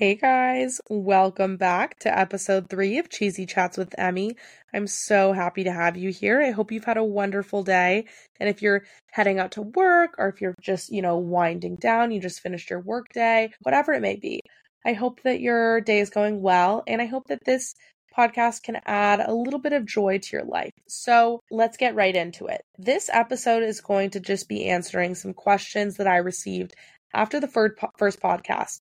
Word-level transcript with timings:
Hey 0.00 0.14
guys, 0.14 0.80
welcome 0.88 1.58
back 1.58 1.98
to 1.98 2.18
episode 2.18 2.70
three 2.70 2.96
of 2.96 3.10
Cheesy 3.10 3.44
Chats 3.44 3.76
with 3.76 3.94
Emmy. 3.98 4.34
I'm 4.72 4.86
so 4.86 5.34
happy 5.34 5.64
to 5.64 5.72
have 5.72 5.98
you 5.98 6.08
here. 6.08 6.40
I 6.40 6.52
hope 6.52 6.72
you've 6.72 6.86
had 6.86 6.96
a 6.96 7.04
wonderful 7.04 7.64
day. 7.64 8.06
And 8.40 8.48
if 8.48 8.62
you're 8.62 8.84
heading 9.10 9.38
out 9.38 9.52
to 9.52 9.60
work 9.60 10.14
or 10.16 10.28
if 10.28 10.40
you're 10.40 10.54
just, 10.58 10.90
you 10.90 11.02
know, 11.02 11.18
winding 11.18 11.76
down, 11.76 12.12
you 12.12 12.18
just 12.18 12.40
finished 12.40 12.70
your 12.70 12.80
work 12.80 13.12
day, 13.12 13.52
whatever 13.60 13.92
it 13.92 14.00
may 14.00 14.16
be, 14.16 14.40
I 14.86 14.94
hope 14.94 15.20
that 15.24 15.42
your 15.42 15.82
day 15.82 16.00
is 16.00 16.08
going 16.08 16.40
well. 16.40 16.82
And 16.86 17.02
I 17.02 17.04
hope 17.04 17.26
that 17.26 17.44
this 17.44 17.74
podcast 18.16 18.62
can 18.62 18.80
add 18.86 19.20
a 19.20 19.34
little 19.34 19.60
bit 19.60 19.74
of 19.74 19.84
joy 19.84 20.16
to 20.16 20.28
your 20.32 20.46
life. 20.46 20.72
So 20.88 21.42
let's 21.50 21.76
get 21.76 21.94
right 21.94 22.16
into 22.16 22.46
it. 22.46 22.62
This 22.78 23.10
episode 23.12 23.64
is 23.64 23.82
going 23.82 24.08
to 24.12 24.20
just 24.20 24.48
be 24.48 24.64
answering 24.64 25.14
some 25.14 25.34
questions 25.34 25.98
that 25.98 26.06
I 26.06 26.16
received 26.16 26.74
after 27.12 27.38
the 27.38 27.48
first 27.48 27.76
podcast. 28.22 28.80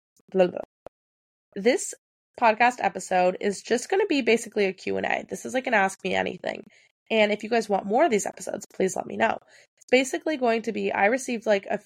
This 1.56 1.94
podcast 2.40 2.76
episode 2.80 3.38
is 3.42 3.62
just 3.62 3.90
going 3.90 4.02
to 4.02 4.08
be 4.08 4.22
basically 4.22 4.66
a 4.66 4.74
Q&A. 4.74 5.26
This 5.30 5.46
is 5.46 5.54
like 5.54 5.68
an 5.68 5.74
ask 5.74 6.04
me 6.04 6.16
anything. 6.16 6.64
And 7.12 7.32
if 7.32 7.44
you 7.44 7.50
guys 7.50 7.68
want 7.68 7.86
more 7.86 8.06
of 8.06 8.12
these 8.12 8.26
episodes, 8.26 8.66
please 8.74 8.96
let 8.96 9.08
me 9.08 9.18
know. 9.18 9.38
It's 9.78 9.88
basically 9.92 10.38
going 10.38 10.62
to 10.64 10.72
be 10.72 10.92
I 10.92 11.06
received 11.06 11.46
like 11.46 11.66
a 11.66 11.80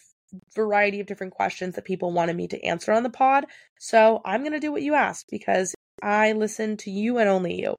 variety 0.56 1.00
of 1.00 1.08
different 1.08 1.34
questions 1.34 1.76
that 1.76 1.86
people 1.86 2.12
wanted 2.12 2.36
me 2.36 2.48
to 2.48 2.64
answer 2.64 2.92
on 2.92 3.04
the 3.04 3.10
pod. 3.10 3.46
So 3.80 4.22
I'm 4.26 4.42
going 4.42 4.54
to 4.54 4.60
do 4.60 4.72
what 4.72 4.82
you 4.82 4.94
asked 4.94 5.28
because 5.30 5.74
I 6.02 6.34
listen 6.34 6.78
to 6.78 6.92
you 6.92 7.18
and 7.18 7.30
only 7.30 7.60
you. 7.62 7.76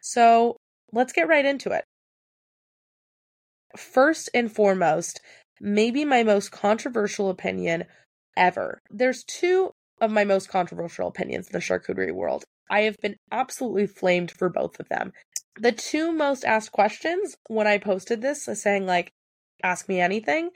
So 0.00 0.56
let's 0.92 1.12
get 1.12 1.28
right 1.28 1.44
into 1.44 1.70
it. 1.70 1.84
First 3.76 4.30
and 4.34 4.50
foremost, 4.50 5.20
maybe 5.60 6.04
my 6.04 6.22
most 6.22 6.50
controversial 6.50 7.30
opinion 7.30 7.84
ever. 8.36 8.80
There's 8.90 9.24
two 9.24 9.72
of 10.00 10.10
my 10.10 10.24
most 10.24 10.48
controversial 10.48 11.08
opinions 11.08 11.46
in 11.48 11.52
the 11.52 11.58
charcuterie 11.58 12.14
world. 12.14 12.44
I 12.70 12.80
have 12.82 12.96
been 13.00 13.16
absolutely 13.32 13.86
flamed 13.86 14.30
for 14.30 14.48
both 14.48 14.78
of 14.78 14.88
them. 14.88 15.12
The 15.56 15.72
two 15.72 16.12
most 16.12 16.44
asked 16.44 16.72
questions 16.72 17.36
when 17.48 17.66
I 17.66 17.78
posted 17.78 18.22
this, 18.22 18.46
uh, 18.46 18.54
saying, 18.54 18.86
like, 18.86 19.12
ask 19.62 19.88
me 19.88 20.00
anything, 20.00 20.50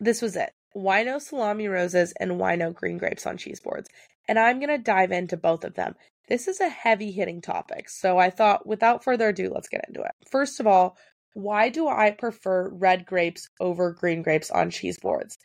this 0.00 0.20
was 0.20 0.36
it. 0.36 0.50
Why 0.72 1.02
no 1.04 1.18
salami 1.18 1.68
roses 1.68 2.12
and 2.18 2.38
why 2.38 2.56
no 2.56 2.70
green 2.70 2.98
grapes 2.98 3.26
on 3.26 3.36
cheese 3.36 3.60
boards? 3.60 3.88
And 4.28 4.38
I'm 4.38 4.58
going 4.58 4.76
to 4.76 4.78
dive 4.78 5.12
into 5.12 5.36
both 5.36 5.64
of 5.64 5.74
them. 5.74 5.94
This 6.28 6.48
is 6.48 6.60
a 6.60 6.68
heavy 6.68 7.12
hitting 7.12 7.40
topic, 7.40 7.88
so 7.88 8.18
I 8.18 8.30
thought 8.30 8.66
without 8.66 9.04
further 9.04 9.28
ado, 9.28 9.52
let's 9.54 9.68
get 9.68 9.84
into 9.86 10.02
it. 10.02 10.10
First 10.28 10.58
of 10.58 10.66
all, 10.66 10.96
why 11.34 11.68
do 11.68 11.86
I 11.86 12.10
prefer 12.10 12.68
red 12.70 13.06
grapes 13.06 13.48
over 13.60 13.92
green 13.92 14.22
grapes 14.22 14.50
on 14.50 14.70
cheese 14.70 14.98
boards? 14.98 15.38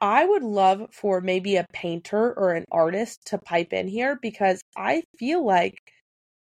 I 0.00 0.26
would 0.26 0.42
love 0.42 0.88
for 0.92 1.20
maybe 1.20 1.56
a 1.56 1.66
painter 1.72 2.32
or 2.32 2.52
an 2.52 2.64
artist 2.70 3.20
to 3.26 3.38
pipe 3.38 3.72
in 3.72 3.88
here 3.88 4.18
because 4.20 4.60
I 4.76 5.02
feel 5.18 5.44
like, 5.44 5.78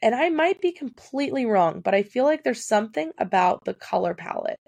and 0.02 0.16
I 0.16 0.30
might 0.30 0.62
be 0.62 0.72
completely 0.72 1.46
wrong, 1.46 1.82
but 1.82 1.94
I 1.94 2.04
feel 2.04 2.26
like 2.26 2.44
there's 2.44 2.66
something 2.66 3.12
about 3.20 3.64
the 3.66 3.74
color 3.76 4.14
palette. 4.16 4.60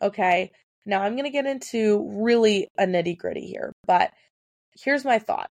Okay. 0.00 0.50
Now 0.86 1.02
I'm 1.02 1.12
going 1.12 1.24
to 1.24 1.30
get 1.30 1.46
into 1.46 2.08
really 2.16 2.68
a 2.78 2.84
nitty 2.86 3.16
gritty 3.16 3.46
here, 3.46 3.72
but 3.86 4.10
here's 4.82 5.04
my 5.04 5.18
thought. 5.18 5.48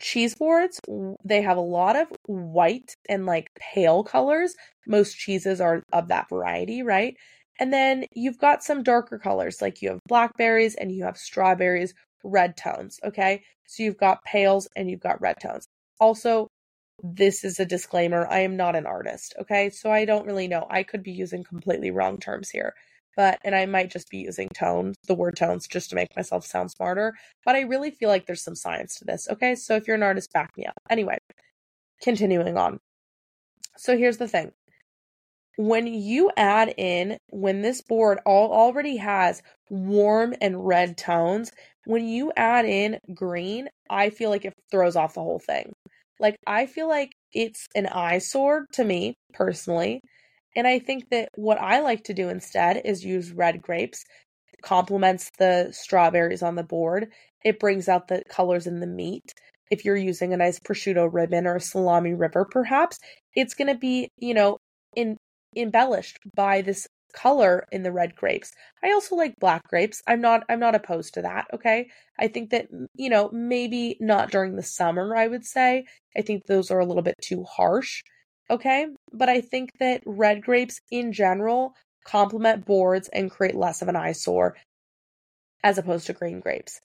Cheese 0.00 0.34
boards, 0.34 0.80
they 1.24 1.42
have 1.42 1.56
a 1.56 1.60
lot 1.60 1.96
of 1.96 2.08
white 2.26 2.94
and 3.08 3.26
like 3.26 3.48
pale 3.58 4.04
colors. 4.04 4.54
Most 4.86 5.16
cheeses 5.16 5.60
are 5.60 5.82
of 5.92 6.08
that 6.08 6.28
variety, 6.28 6.82
right? 6.82 7.16
And 7.58 7.72
then 7.72 8.06
you've 8.14 8.38
got 8.38 8.62
some 8.62 8.82
darker 8.82 9.18
colors, 9.18 9.60
like 9.60 9.82
you 9.82 9.90
have 9.90 10.00
blackberries 10.06 10.74
and 10.76 10.92
you 10.92 11.04
have 11.04 11.16
strawberries, 11.16 11.94
red 12.24 12.56
tones. 12.56 13.00
Okay. 13.04 13.42
So 13.66 13.82
you've 13.82 13.98
got 13.98 14.24
pales 14.24 14.68
and 14.76 14.88
you've 14.90 15.00
got 15.00 15.20
red 15.20 15.36
tones. 15.40 15.66
Also, 16.00 16.48
this 17.02 17.44
is 17.44 17.60
a 17.60 17.66
disclaimer. 17.66 18.26
I 18.28 18.40
am 18.40 18.56
not 18.56 18.76
an 18.76 18.86
artist. 18.86 19.34
Okay. 19.40 19.70
So 19.70 19.90
I 19.90 20.04
don't 20.04 20.26
really 20.26 20.48
know. 20.48 20.66
I 20.70 20.82
could 20.82 21.02
be 21.02 21.12
using 21.12 21.44
completely 21.44 21.90
wrong 21.90 22.18
terms 22.18 22.50
here, 22.50 22.74
but, 23.16 23.38
and 23.44 23.54
I 23.54 23.66
might 23.66 23.90
just 23.90 24.08
be 24.08 24.18
using 24.18 24.48
tones, 24.54 24.96
the 25.06 25.14
word 25.14 25.36
tones, 25.36 25.66
just 25.66 25.90
to 25.90 25.96
make 25.96 26.14
myself 26.16 26.46
sound 26.46 26.70
smarter. 26.70 27.14
But 27.44 27.56
I 27.56 27.60
really 27.62 27.90
feel 27.90 28.08
like 28.08 28.26
there's 28.26 28.42
some 28.42 28.56
science 28.56 28.96
to 28.96 29.04
this. 29.04 29.28
Okay. 29.30 29.54
So 29.56 29.74
if 29.74 29.86
you're 29.86 29.96
an 29.96 30.02
artist, 30.02 30.32
back 30.32 30.56
me 30.56 30.66
up. 30.66 30.78
Anyway, 30.90 31.18
continuing 32.00 32.56
on. 32.56 32.78
So 33.76 33.96
here's 33.96 34.18
the 34.18 34.28
thing 34.28 34.52
when 35.58 35.88
you 35.88 36.30
add 36.36 36.72
in 36.76 37.18
when 37.30 37.62
this 37.62 37.82
board 37.82 38.20
all 38.24 38.52
already 38.52 38.96
has 38.96 39.42
warm 39.68 40.32
and 40.40 40.64
red 40.64 40.96
tones 40.96 41.50
when 41.84 42.06
you 42.06 42.32
add 42.36 42.64
in 42.64 42.96
green 43.12 43.68
i 43.90 44.08
feel 44.08 44.30
like 44.30 44.44
it 44.44 44.52
throws 44.70 44.94
off 44.94 45.14
the 45.14 45.20
whole 45.20 45.40
thing. 45.40 45.72
Like 46.20 46.36
i 46.46 46.66
feel 46.66 46.88
like 46.88 47.10
it's 47.32 47.66
an 47.74 47.86
eyesore 47.86 48.66
to 48.74 48.84
me 48.84 49.14
personally 49.34 50.00
and 50.54 50.66
i 50.66 50.78
think 50.78 51.10
that 51.10 51.28
what 51.34 51.60
i 51.60 51.80
like 51.80 52.04
to 52.04 52.14
do 52.14 52.28
instead 52.28 52.80
is 52.84 53.04
use 53.04 53.32
red 53.32 53.60
grapes. 53.60 54.04
It 54.52 54.62
complements 54.62 55.28
the 55.38 55.70
strawberries 55.72 56.42
on 56.42 56.54
the 56.54 56.62
board. 56.62 57.08
It 57.44 57.58
brings 57.58 57.88
out 57.88 58.06
the 58.06 58.22
colors 58.30 58.68
in 58.68 58.78
the 58.78 58.86
meat. 58.86 59.32
If 59.72 59.84
you're 59.84 59.96
using 59.96 60.32
a 60.32 60.36
nice 60.36 60.60
prosciutto 60.60 61.12
ribbon 61.12 61.48
or 61.48 61.58
salami 61.58 62.14
river 62.14 62.46
perhaps 62.48 63.00
it's 63.34 63.54
going 63.54 63.68
to 63.68 63.78
be 63.78 64.08
you 64.18 64.34
know 64.34 64.58
in 64.94 65.16
embellished 65.56 66.18
by 66.34 66.62
this 66.62 66.86
color 67.12 67.66
in 67.72 67.82
the 67.82 67.92
red 67.92 68.14
grapes. 68.14 68.52
I 68.82 68.92
also 68.92 69.16
like 69.16 69.34
black 69.40 69.66
grapes. 69.68 70.02
I'm 70.06 70.20
not 70.20 70.44
I'm 70.48 70.60
not 70.60 70.74
opposed 70.74 71.14
to 71.14 71.22
that, 71.22 71.46
okay? 71.54 71.88
I 72.18 72.28
think 72.28 72.50
that 72.50 72.68
you 72.94 73.10
know, 73.10 73.30
maybe 73.32 73.96
not 74.00 74.30
during 74.30 74.56
the 74.56 74.62
summer, 74.62 75.16
I 75.16 75.26
would 75.28 75.44
say. 75.44 75.86
I 76.16 76.22
think 76.22 76.46
those 76.46 76.70
are 76.70 76.78
a 76.78 76.86
little 76.86 77.02
bit 77.02 77.16
too 77.22 77.44
harsh, 77.44 78.02
okay? 78.50 78.86
But 79.12 79.28
I 79.28 79.40
think 79.40 79.70
that 79.80 80.02
red 80.06 80.42
grapes 80.42 80.80
in 80.90 81.12
general 81.12 81.74
complement 82.04 82.64
boards 82.64 83.08
and 83.12 83.30
create 83.30 83.54
less 83.54 83.82
of 83.82 83.88
an 83.88 83.96
eyesore 83.96 84.56
as 85.62 85.78
opposed 85.78 86.06
to 86.06 86.12
green 86.12 86.40
grapes. 86.40 86.80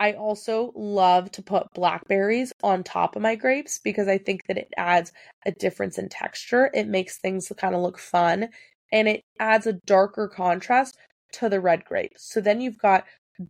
I 0.00 0.12
also 0.12 0.72
love 0.76 1.30
to 1.32 1.42
put 1.42 1.72
blackberries 1.74 2.52
on 2.62 2.84
top 2.84 3.16
of 3.16 3.22
my 3.22 3.34
grapes 3.34 3.78
because 3.78 4.06
I 4.08 4.18
think 4.18 4.46
that 4.46 4.56
it 4.58 4.72
adds 4.76 5.12
a 5.44 5.50
difference 5.52 5.98
in 5.98 6.08
texture. 6.08 6.70
It 6.72 6.86
makes 6.86 7.18
things 7.18 7.50
kind 7.56 7.74
of 7.74 7.80
look 7.82 7.98
fun 7.98 8.48
and 8.92 9.08
it 9.08 9.22
adds 9.40 9.66
a 9.66 9.72
darker 9.86 10.28
contrast 10.28 10.96
to 11.32 11.48
the 11.48 11.60
red 11.60 11.84
grapes. 11.84 12.32
So 12.32 12.40
then 12.40 12.60
you've 12.60 12.78
got 12.78 13.04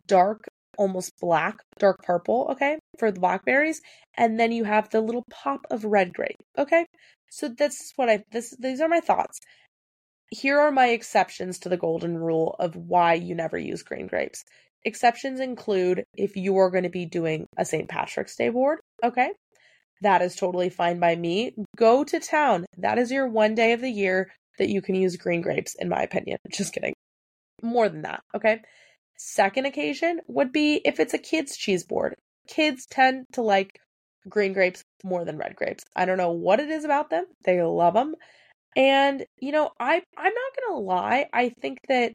dark, 0.06 0.46
almost 0.78 1.12
black, 1.20 1.58
dark 1.78 2.02
purple, 2.02 2.48
okay, 2.52 2.78
for 2.98 3.10
the 3.10 3.20
blackberries, 3.20 3.80
and 4.16 4.38
then 4.40 4.52
you 4.52 4.64
have 4.64 4.90
the 4.90 5.00
little 5.00 5.24
pop 5.30 5.60
of 5.70 5.84
red 5.84 6.12
grape, 6.14 6.40
okay? 6.58 6.86
So 7.30 7.48
that's 7.48 7.92
what 7.96 8.08
I 8.08 8.24
this 8.32 8.56
these 8.58 8.80
are 8.80 8.88
my 8.88 9.00
thoughts. 9.00 9.38
Here 10.30 10.58
are 10.58 10.72
my 10.72 10.88
exceptions 10.88 11.58
to 11.60 11.68
the 11.68 11.76
golden 11.76 12.16
rule 12.18 12.56
of 12.58 12.76
why 12.76 13.14
you 13.14 13.34
never 13.34 13.58
use 13.58 13.82
green 13.82 14.06
grapes. 14.06 14.44
Exceptions 14.84 15.40
include 15.40 16.04
if 16.16 16.36
you 16.36 16.56
are 16.58 16.70
going 16.70 16.84
to 16.84 16.90
be 16.90 17.04
doing 17.04 17.46
a 17.56 17.64
St. 17.64 17.88
Patrick's 17.88 18.36
Day 18.36 18.48
board, 18.48 18.78
okay? 19.02 19.30
That 20.02 20.22
is 20.22 20.36
totally 20.36 20.70
fine 20.70 21.00
by 21.00 21.16
me. 21.16 21.54
Go 21.76 22.04
to 22.04 22.20
town. 22.20 22.66
That 22.76 22.98
is 22.98 23.10
your 23.10 23.26
one 23.28 23.54
day 23.54 23.72
of 23.72 23.80
the 23.80 23.90
year 23.90 24.30
that 24.58 24.68
you 24.68 24.80
can 24.80 24.94
use 24.94 25.16
green 25.16 25.40
grapes, 25.40 25.74
in 25.78 25.88
my 25.88 26.02
opinion. 26.02 26.38
Just 26.52 26.72
kidding. 26.72 26.94
More 27.62 27.88
than 27.88 28.02
that, 28.02 28.20
okay? 28.34 28.60
Second 29.16 29.66
occasion 29.66 30.20
would 30.28 30.52
be 30.52 30.80
if 30.84 31.00
it's 31.00 31.14
a 31.14 31.18
kid's 31.18 31.56
cheese 31.56 31.84
board. 31.84 32.14
Kids 32.46 32.86
tend 32.86 33.26
to 33.32 33.42
like 33.42 33.80
green 34.28 34.52
grapes 34.52 34.84
more 35.02 35.24
than 35.24 35.38
red 35.38 35.56
grapes. 35.56 35.84
I 35.96 36.04
don't 36.04 36.18
know 36.18 36.32
what 36.32 36.60
it 36.60 36.70
is 36.70 36.84
about 36.84 37.10
them. 37.10 37.24
They 37.44 37.60
love 37.62 37.94
them. 37.94 38.14
And 38.76 39.24
you 39.40 39.50
know, 39.50 39.70
I 39.80 40.02
I'm 40.16 40.32
not 40.34 40.56
going 40.56 40.76
to 40.76 40.86
lie. 40.86 41.26
I 41.32 41.48
think 41.60 41.80
that 41.88 42.12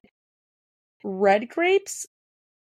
red 1.03 1.49
grapes 1.49 2.05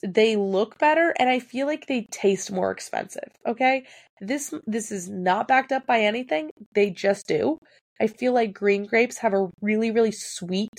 they 0.02 0.36
look 0.36 0.78
better 0.78 1.14
and 1.18 1.28
I 1.28 1.40
feel 1.40 1.66
like 1.66 1.86
they 1.86 2.06
taste 2.10 2.50
more 2.50 2.70
expensive. 2.70 3.30
Okay? 3.46 3.84
This 4.20 4.54
this 4.66 4.92
is 4.92 5.08
not 5.08 5.48
backed 5.48 5.72
up 5.72 5.86
by 5.86 6.00
anything. 6.00 6.50
They 6.74 6.90
just 6.90 7.26
do. 7.26 7.58
I 8.00 8.06
feel 8.06 8.32
like 8.32 8.52
green 8.52 8.86
grapes 8.86 9.18
have 9.18 9.34
a 9.34 9.50
really 9.60 9.90
really 9.90 10.12
sweet 10.12 10.70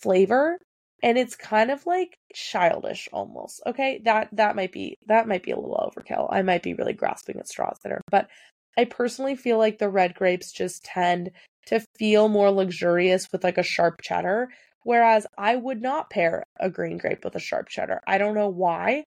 flavor 0.00 0.58
and 1.02 1.16
it's 1.16 1.36
kind 1.36 1.70
of 1.70 1.86
like 1.86 2.16
childish 2.34 3.08
almost. 3.12 3.62
Okay? 3.66 4.00
That 4.04 4.28
that 4.32 4.56
might 4.56 4.72
be 4.72 4.96
that 5.06 5.28
might 5.28 5.42
be 5.42 5.52
a 5.52 5.56
little 5.58 5.90
overkill. 5.92 6.28
I 6.30 6.42
might 6.42 6.62
be 6.62 6.74
really 6.74 6.94
grasping 6.94 7.38
at 7.38 7.48
straws 7.48 7.78
there. 7.82 8.00
But 8.10 8.28
I 8.76 8.84
personally 8.84 9.34
feel 9.34 9.58
like 9.58 9.78
the 9.78 9.88
red 9.88 10.14
grapes 10.14 10.52
just 10.52 10.84
tend 10.84 11.30
to 11.66 11.84
feel 11.98 12.28
more 12.28 12.50
luxurious 12.50 13.26
with 13.32 13.44
like 13.44 13.58
a 13.58 13.62
sharp 13.62 14.00
cheddar 14.02 14.48
Whereas 14.88 15.26
I 15.36 15.54
would 15.54 15.82
not 15.82 16.08
pair 16.08 16.44
a 16.58 16.70
green 16.70 16.96
grape 16.96 17.22
with 17.22 17.34
a 17.34 17.38
sharp 17.38 17.68
cheddar. 17.68 18.00
I 18.06 18.16
don't 18.16 18.32
know 18.32 18.48
why. 18.48 19.04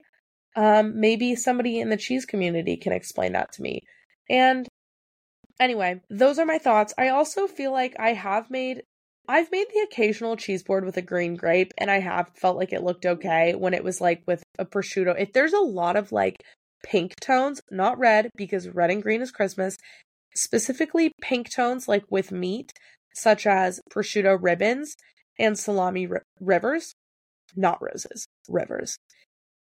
Um, 0.56 1.00
maybe 1.00 1.34
somebody 1.34 1.80
in 1.80 1.90
the 1.90 1.98
cheese 1.98 2.24
community 2.24 2.78
can 2.78 2.94
explain 2.94 3.32
that 3.32 3.54
to 3.54 3.64
me. 3.64 3.82
And 4.30 4.68
anyway, 5.60 6.02
those 6.08 6.38
are 6.38 6.46
my 6.46 6.60
thoughts. 6.60 6.94
I 7.00 7.10
also 7.10 7.48
feel 7.48 7.72
like 7.72 7.96
I 7.98 8.14
have 8.14 8.52
made 8.52 8.84
I've 9.28 9.52
made 9.52 9.66
the 9.74 9.88
occasional 9.92 10.36
cheese 10.38 10.62
board 10.62 10.86
with 10.86 10.98
a 10.98 11.02
green 11.02 11.36
grape 11.36 11.74
and 11.80 11.90
I 11.90 12.00
have 12.00 12.30
felt 12.36 12.58
like 12.58 12.74
it 12.74 12.84
looked 12.84 13.08
okay 13.08 13.56
when 13.56 13.74
it 13.74 13.84
was 13.84 14.00
like 14.00 14.22
with 14.28 14.44
a 14.60 14.66
prosciutto. 14.66 15.20
If 15.20 15.34
there's 15.34 15.54
a 15.54 15.62
lot 15.62 15.96
of 15.96 16.12
like 16.12 16.44
pink 16.84 17.16
tones, 17.20 17.60
not 17.72 17.98
red, 17.98 18.30
because 18.36 18.70
red 18.70 18.92
and 18.92 19.02
green 19.02 19.24
is 19.24 19.32
Christmas. 19.32 19.78
Specifically, 20.36 21.12
pink 21.24 21.50
tones 21.50 21.88
like 21.88 22.04
with 22.12 22.32
meat, 22.32 22.72
such 23.16 23.48
as 23.48 23.82
prosciutto 23.92 24.38
ribbons 24.40 24.96
and 25.42 25.58
salami 25.58 26.08
ri- 26.08 26.20
rivers, 26.40 26.94
not 27.56 27.82
roses, 27.82 28.28
rivers. 28.48 28.98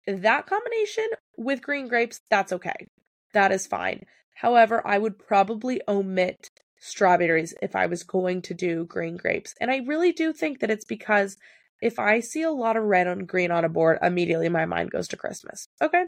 That 0.08 0.48
combination 0.48 1.08
with 1.38 1.62
green 1.62 1.88
grapes, 1.88 2.22
that's 2.30 2.54
okay. 2.54 2.88
That 3.34 3.52
is 3.52 3.68
fine. 3.68 4.04
However, 4.36 4.82
I 4.86 4.98
would 4.98 5.20
probably 5.20 5.82
omit 5.88 6.50
strawberries 6.80 7.54
if 7.62 7.76
I 7.76 7.88
was 7.88 8.04
going 8.04 8.42
to 8.44 8.54
do 8.54 8.86
green 8.86 9.18
grapes. 9.18 9.54
And 9.60 9.70
I 9.70 9.78
really 9.86 10.12
do 10.12 10.32
think 10.32 10.60
that 10.60 10.72
it's 10.72 10.86
because 10.86 11.38
if 11.82 12.00
I 12.00 12.20
see 12.22 12.44
a 12.44 12.52
lot 12.52 12.78
of 12.78 12.84
red 12.84 13.08
and 13.08 13.28
green 13.28 13.52
on 13.52 13.66
a 13.66 13.70
board, 13.70 14.00
immediately 14.02 14.50
my 14.50 14.66
mind 14.66 14.92
goes 14.92 15.08
to 15.10 15.18
Christmas. 15.18 15.68
Okay. 15.82 16.06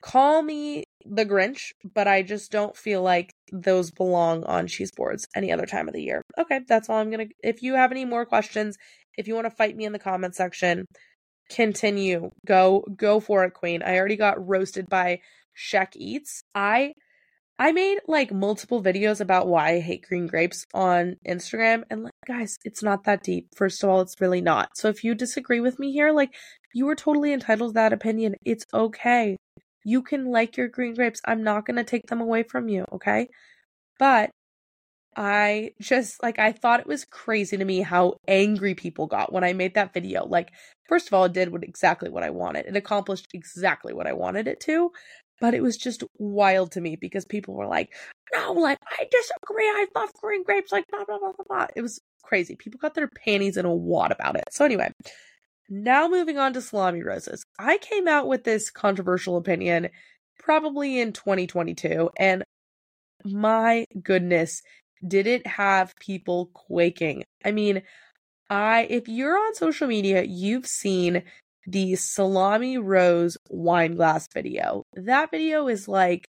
Call 0.00 0.42
me 0.42 0.84
the 1.04 1.24
Grinch, 1.24 1.72
but 1.94 2.06
I 2.06 2.22
just 2.22 2.50
don't 2.52 2.76
feel 2.76 3.02
like 3.02 3.32
those 3.52 3.90
belong 3.90 4.44
on 4.44 4.66
cheese 4.66 4.90
boards 4.96 5.26
any 5.34 5.50
other 5.50 5.66
time 5.66 5.88
of 5.88 5.94
the 5.94 6.02
year. 6.02 6.22
Okay, 6.38 6.60
that's 6.68 6.88
all 6.88 6.98
I'm 6.98 7.10
gonna. 7.10 7.26
If 7.42 7.62
you 7.62 7.74
have 7.74 7.90
any 7.92 8.04
more 8.04 8.26
questions, 8.26 8.76
if 9.16 9.26
you 9.26 9.34
want 9.34 9.46
to 9.46 9.50
fight 9.50 9.76
me 9.76 9.84
in 9.84 9.92
the 9.92 9.98
comment 9.98 10.34
section, 10.34 10.84
continue. 11.50 12.30
Go, 12.46 12.84
go 12.96 13.20
for 13.20 13.44
it, 13.44 13.54
Queen. 13.54 13.82
I 13.82 13.96
already 13.96 14.16
got 14.16 14.46
roasted 14.46 14.86
by 14.88 15.20
Sheck 15.56 15.96
Eats. 15.96 16.42
I 16.54 16.92
I 17.58 17.72
made 17.72 17.98
like 18.06 18.32
multiple 18.32 18.80
videos 18.82 19.20
about 19.20 19.48
why 19.48 19.70
I 19.70 19.80
hate 19.80 20.04
green 20.08 20.28
grapes 20.28 20.64
on 20.72 21.16
Instagram. 21.26 21.82
And 21.90 22.04
like, 22.04 22.12
guys, 22.26 22.56
it's 22.64 22.84
not 22.84 23.04
that 23.04 23.24
deep. 23.24 23.48
First 23.56 23.82
of 23.82 23.90
all, 23.90 24.00
it's 24.00 24.20
really 24.20 24.40
not. 24.40 24.76
So 24.76 24.88
if 24.88 25.02
you 25.02 25.14
disagree 25.16 25.60
with 25.60 25.80
me 25.80 25.90
here, 25.92 26.12
like, 26.12 26.30
you 26.72 26.88
are 26.88 26.94
totally 26.94 27.32
entitled 27.32 27.70
to 27.70 27.74
that 27.74 27.92
opinion. 27.92 28.36
It's 28.44 28.64
okay. 28.72 29.36
You 29.84 30.02
can 30.02 30.30
like 30.30 30.56
your 30.56 30.68
green 30.68 30.94
grapes. 30.94 31.20
I'm 31.24 31.42
not 31.42 31.66
going 31.66 31.76
to 31.76 31.84
take 31.84 32.06
them 32.08 32.20
away 32.20 32.42
from 32.42 32.68
you. 32.68 32.84
Okay. 32.92 33.28
But 33.98 34.30
I 35.16 35.72
just 35.80 36.22
like 36.22 36.38
I 36.38 36.52
thought 36.52 36.80
it 36.80 36.86
was 36.86 37.04
crazy 37.04 37.56
to 37.56 37.64
me 37.64 37.80
how 37.80 38.18
angry 38.28 38.74
people 38.74 39.06
got 39.06 39.32
when 39.32 39.42
I 39.42 39.52
made 39.52 39.74
that 39.74 39.92
video. 39.92 40.24
Like, 40.24 40.50
first 40.88 41.08
of 41.08 41.14
all, 41.14 41.24
it 41.24 41.32
did 41.32 41.50
what 41.50 41.64
exactly 41.64 42.08
what 42.08 42.22
I 42.22 42.30
wanted. 42.30 42.66
It 42.66 42.76
accomplished 42.76 43.26
exactly 43.34 43.92
what 43.92 44.06
I 44.06 44.12
wanted 44.12 44.46
it 44.46 44.60
to. 44.60 44.92
But 45.40 45.54
it 45.54 45.62
was 45.62 45.76
just 45.76 46.04
wild 46.18 46.72
to 46.72 46.80
me 46.80 46.96
because 46.96 47.24
people 47.24 47.54
were 47.54 47.66
like, 47.66 47.92
no, 48.32 48.52
like, 48.52 48.78
I 48.98 49.04
disagree. 49.10 49.64
I 49.64 49.86
love 49.94 50.10
green 50.20 50.42
grapes. 50.44 50.72
Like, 50.72 50.84
blah, 50.90 51.04
blah, 51.04 51.18
blah, 51.18 51.32
blah, 51.32 51.44
blah. 51.48 51.66
It 51.76 51.82
was 51.82 52.00
crazy. 52.22 52.56
People 52.56 52.78
got 52.80 52.94
their 52.94 53.08
panties 53.08 53.56
in 53.56 53.64
a 53.64 53.74
wad 53.74 54.12
about 54.12 54.36
it. 54.36 54.44
So, 54.50 54.64
anyway, 54.64 54.92
now 55.68 56.08
moving 56.08 56.38
on 56.38 56.52
to 56.54 56.62
salami 56.62 57.02
roses. 57.02 57.44
I 57.58 57.78
came 57.78 58.08
out 58.08 58.26
with 58.26 58.44
this 58.44 58.70
controversial 58.70 59.36
opinion 59.36 59.88
probably 60.38 61.00
in 61.00 61.12
2022. 61.12 62.10
And 62.18 62.44
my 63.24 63.84
goodness, 64.02 64.62
did 65.06 65.26
it 65.26 65.46
have 65.46 65.94
people 66.00 66.50
quaking? 66.54 67.24
I 67.44 67.52
mean, 67.52 67.82
I 68.50 68.86
if 68.88 69.08
you're 69.08 69.36
on 69.36 69.54
social 69.54 69.88
media, 69.88 70.22
you've 70.22 70.66
seen 70.66 71.22
the 71.66 71.96
salami 71.96 72.78
rose 72.78 73.36
wine 73.50 73.96
glass 73.96 74.26
video. 74.32 74.84
That 74.94 75.30
video 75.30 75.68
is 75.68 75.86
like 75.86 76.24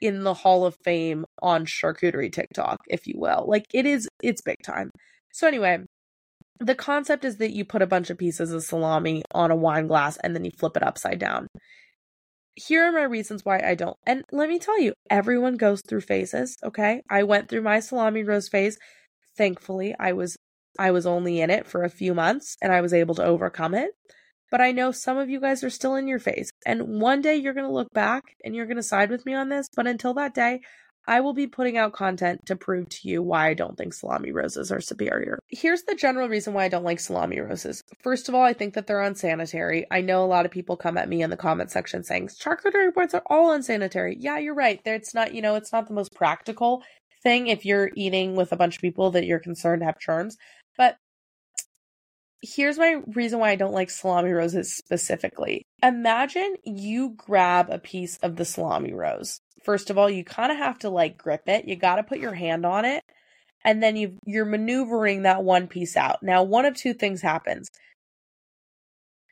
in 0.00 0.24
the 0.24 0.34
Hall 0.34 0.66
of 0.66 0.76
Fame 0.82 1.24
on 1.40 1.64
charcuterie 1.64 2.32
TikTok, 2.32 2.80
if 2.88 3.06
you 3.06 3.14
will. 3.16 3.44
Like 3.46 3.66
it 3.72 3.86
is, 3.86 4.08
it's 4.22 4.42
big 4.42 4.56
time. 4.64 4.90
So, 5.32 5.46
anyway, 5.46 5.78
the 6.62 6.74
concept 6.74 7.24
is 7.24 7.38
that 7.38 7.52
you 7.52 7.64
put 7.64 7.82
a 7.82 7.86
bunch 7.86 8.10
of 8.10 8.18
pieces 8.18 8.52
of 8.52 8.62
salami 8.62 9.22
on 9.32 9.50
a 9.50 9.56
wine 9.56 9.86
glass 9.86 10.16
and 10.18 10.34
then 10.34 10.44
you 10.44 10.50
flip 10.56 10.76
it 10.76 10.82
upside 10.82 11.18
down. 11.18 11.48
Here 12.54 12.84
are 12.84 12.92
my 12.92 13.02
reasons 13.02 13.44
why 13.44 13.60
I 13.60 13.74
don't. 13.74 13.96
And 14.06 14.24
let 14.30 14.48
me 14.48 14.58
tell 14.58 14.78
you, 14.78 14.92
everyone 15.10 15.56
goes 15.56 15.82
through 15.88 16.02
phases, 16.02 16.56
okay? 16.62 17.02
I 17.10 17.22
went 17.22 17.48
through 17.48 17.62
my 17.62 17.80
salami 17.80 18.22
rose 18.22 18.48
phase. 18.48 18.78
Thankfully, 19.36 19.94
I 19.98 20.12
was 20.12 20.36
I 20.78 20.90
was 20.90 21.06
only 21.06 21.40
in 21.40 21.50
it 21.50 21.66
for 21.66 21.82
a 21.82 21.90
few 21.90 22.14
months 22.14 22.56
and 22.62 22.72
I 22.72 22.80
was 22.80 22.94
able 22.94 23.14
to 23.16 23.24
overcome 23.24 23.74
it. 23.74 23.90
But 24.50 24.60
I 24.60 24.72
know 24.72 24.92
some 24.92 25.16
of 25.18 25.30
you 25.30 25.40
guys 25.40 25.64
are 25.64 25.70
still 25.70 25.94
in 25.96 26.06
your 26.06 26.18
phase. 26.18 26.50
And 26.66 27.00
one 27.00 27.22
day 27.22 27.36
you're 27.36 27.54
going 27.54 27.66
to 27.66 27.72
look 27.72 27.92
back 27.92 28.22
and 28.44 28.54
you're 28.54 28.66
going 28.66 28.76
to 28.76 28.82
side 28.82 29.10
with 29.10 29.24
me 29.24 29.34
on 29.34 29.48
this. 29.48 29.66
But 29.74 29.86
until 29.86 30.14
that 30.14 30.34
day, 30.34 30.60
I 31.06 31.20
will 31.20 31.34
be 31.34 31.46
putting 31.46 31.76
out 31.76 31.92
content 31.92 32.46
to 32.46 32.56
prove 32.56 32.88
to 32.90 33.08
you 33.08 33.22
why 33.22 33.48
I 33.48 33.54
don't 33.54 33.76
think 33.76 33.92
salami 33.92 34.32
roses 34.32 34.70
are 34.70 34.80
superior. 34.80 35.38
Here's 35.48 35.82
the 35.82 35.94
general 35.94 36.28
reason 36.28 36.54
why 36.54 36.64
I 36.64 36.68
don't 36.68 36.84
like 36.84 37.00
salami 37.00 37.40
roses. 37.40 37.82
First 38.02 38.28
of 38.28 38.34
all, 38.34 38.42
I 38.42 38.52
think 38.52 38.74
that 38.74 38.86
they're 38.86 39.02
unsanitary. 39.02 39.86
I 39.90 40.00
know 40.00 40.24
a 40.24 40.26
lot 40.26 40.46
of 40.46 40.52
people 40.52 40.76
come 40.76 40.96
at 40.96 41.08
me 41.08 41.22
in 41.22 41.30
the 41.30 41.36
comment 41.36 41.70
section 41.70 42.04
saying 42.04 42.28
charcuterie 42.28 42.94
boards 42.94 43.14
are 43.14 43.22
all 43.26 43.52
unsanitary. 43.52 44.16
Yeah, 44.18 44.38
you're 44.38 44.54
right. 44.54 44.80
It's 44.84 45.14
not, 45.14 45.34
you 45.34 45.42
know, 45.42 45.56
it's 45.56 45.72
not 45.72 45.88
the 45.88 45.94
most 45.94 46.14
practical 46.14 46.82
thing 47.22 47.48
if 47.48 47.64
you're 47.64 47.90
eating 47.94 48.34
with 48.36 48.52
a 48.52 48.56
bunch 48.56 48.76
of 48.76 48.82
people 48.82 49.10
that 49.12 49.24
you're 49.24 49.38
concerned 49.38 49.82
have 49.82 49.98
germs. 49.98 50.36
Here's 52.42 52.78
my 52.78 53.00
reason 53.06 53.38
why 53.38 53.50
I 53.50 53.56
don't 53.56 53.72
like 53.72 53.88
salami 53.88 54.32
roses 54.32 54.76
specifically. 54.76 55.64
Imagine 55.82 56.56
you 56.64 57.14
grab 57.16 57.70
a 57.70 57.78
piece 57.78 58.18
of 58.18 58.36
the 58.36 58.44
salami 58.44 58.92
rose. 58.92 59.40
First 59.64 59.90
of 59.90 59.98
all, 59.98 60.10
you 60.10 60.24
kind 60.24 60.50
of 60.50 60.58
have 60.58 60.80
to 60.80 60.90
like 60.90 61.16
grip 61.16 61.42
it. 61.46 61.66
You 61.68 61.76
got 61.76 61.96
to 61.96 62.02
put 62.02 62.18
your 62.18 62.34
hand 62.34 62.66
on 62.66 62.84
it. 62.84 63.04
And 63.64 63.80
then 63.80 63.94
you 63.94 64.18
you're 64.26 64.44
maneuvering 64.44 65.22
that 65.22 65.44
one 65.44 65.68
piece 65.68 65.96
out. 65.96 66.18
Now, 66.22 66.42
one 66.42 66.64
of 66.64 66.74
two 66.74 66.94
things 66.94 67.22
happens. 67.22 67.70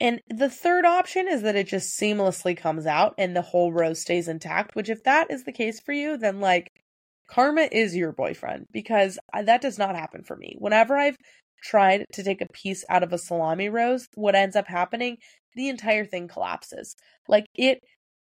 And 0.01 0.23
the 0.29 0.49
third 0.49 0.87
option 0.87 1.29
is 1.29 1.43
that 1.43 1.57
it 1.57 1.67
just 1.67 1.99
seamlessly 1.99 2.57
comes 2.57 2.87
out 2.87 3.15
and 3.19 3.37
the 3.37 3.43
whole 3.43 3.73
rose 3.73 4.01
stays 4.01 4.29
intact, 4.29 4.75
which 4.75 4.89
if 4.89 5.03
that 5.05 5.31
is 5.31 5.45
the 5.45 5.53
case 5.53 5.81
for 5.81 5.93
you, 5.93 6.17
then 6.17 6.41
like 6.41 6.73
karma 7.29 7.69
is 7.71 7.95
your 7.95 8.13
boyfriend 8.13 8.67
because 8.73 9.19
uh, 9.33 9.43
that 9.43 9.61
does 9.61 9.79
not 9.79 9.95
happen 9.95 10.23
for 10.23 10.37
me. 10.37 10.57
Whenever 10.59 10.97
I've 10.97 11.19
tried 11.63 12.05
to 12.13 12.23
take 12.23 12.41
a 12.41 12.53
piece 12.53 12.85
out 12.89 13.03
of 13.03 13.13
a 13.13 13.19
salami 13.19 13.69
rose, 13.69 14.07
what 14.15 14.35
ends 14.35 14.57
up 14.57 14.67
happening, 14.67 15.19
the 15.55 15.69
entire 15.69 16.05
thing 16.05 16.29
collapses. 16.29 16.97
Like 17.29 17.47
it 17.55 17.81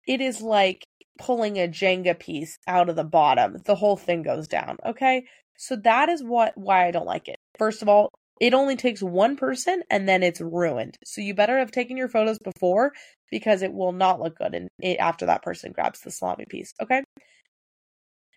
it 0.08 0.22
is 0.22 0.42
like 0.42 0.84
pulling 1.20 1.58
a 1.58 1.68
Jenga 1.68 2.20
piece 2.20 2.58
out 2.68 2.90
of 2.90 2.96
the 2.96 3.04
bottom. 3.04 3.58
The 3.66 3.76
whole 3.76 3.98
thing 3.98 4.22
goes 4.24 4.48
down, 4.48 4.78
okay? 4.86 5.26
So 5.58 5.76
that 5.78 6.10
is 6.10 6.24
what 6.24 6.54
why 6.56 6.88
I 6.88 6.92
don't 6.92 7.06
like 7.06 7.28
it. 7.28 7.38
First 7.58 7.82
of 7.82 7.90
all, 7.90 8.10
it 8.42 8.54
only 8.54 8.76
takes 8.76 9.02
one 9.02 9.38
person 9.38 9.82
and 9.90 10.08
then 10.08 10.22
it's 10.22 10.42
ruined. 10.42 10.98
So 11.06 11.22
you 11.22 11.34
better 11.34 11.58
have 11.60 11.72
taken 11.72 11.96
your 11.96 12.10
photos 12.10 12.38
before 12.40 12.92
because 13.32 13.62
it 13.62 13.74
will 13.74 13.94
not 13.94 14.20
look 14.20 14.38
good 14.38 14.54
in, 14.54 14.68
it, 14.82 14.98
after 14.98 15.28
that 15.28 15.42
person 15.42 15.72
grabs 15.72 16.02
the 16.02 16.12
salami 16.12 16.46
piece, 16.50 16.74
okay? 16.82 17.04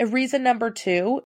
reason 0.07 0.45
number 0.45 0.71
2 0.71 1.21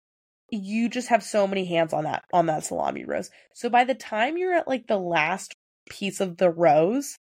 you 0.52 0.90
just 0.90 1.08
have 1.08 1.22
so 1.22 1.46
many 1.46 1.64
hands 1.64 1.94
on 1.94 2.04
that 2.04 2.24
on 2.32 2.46
that 2.46 2.64
salami 2.64 3.04
rose. 3.04 3.30
So 3.54 3.70
by 3.70 3.84
the 3.84 3.94
time 3.94 4.36
you're 4.36 4.52
at 4.52 4.68
like 4.68 4.86
the 4.86 4.98
last 4.98 5.54
piece 5.88 6.20
of 6.20 6.36
the 6.36 6.50
rose, 6.50 7.18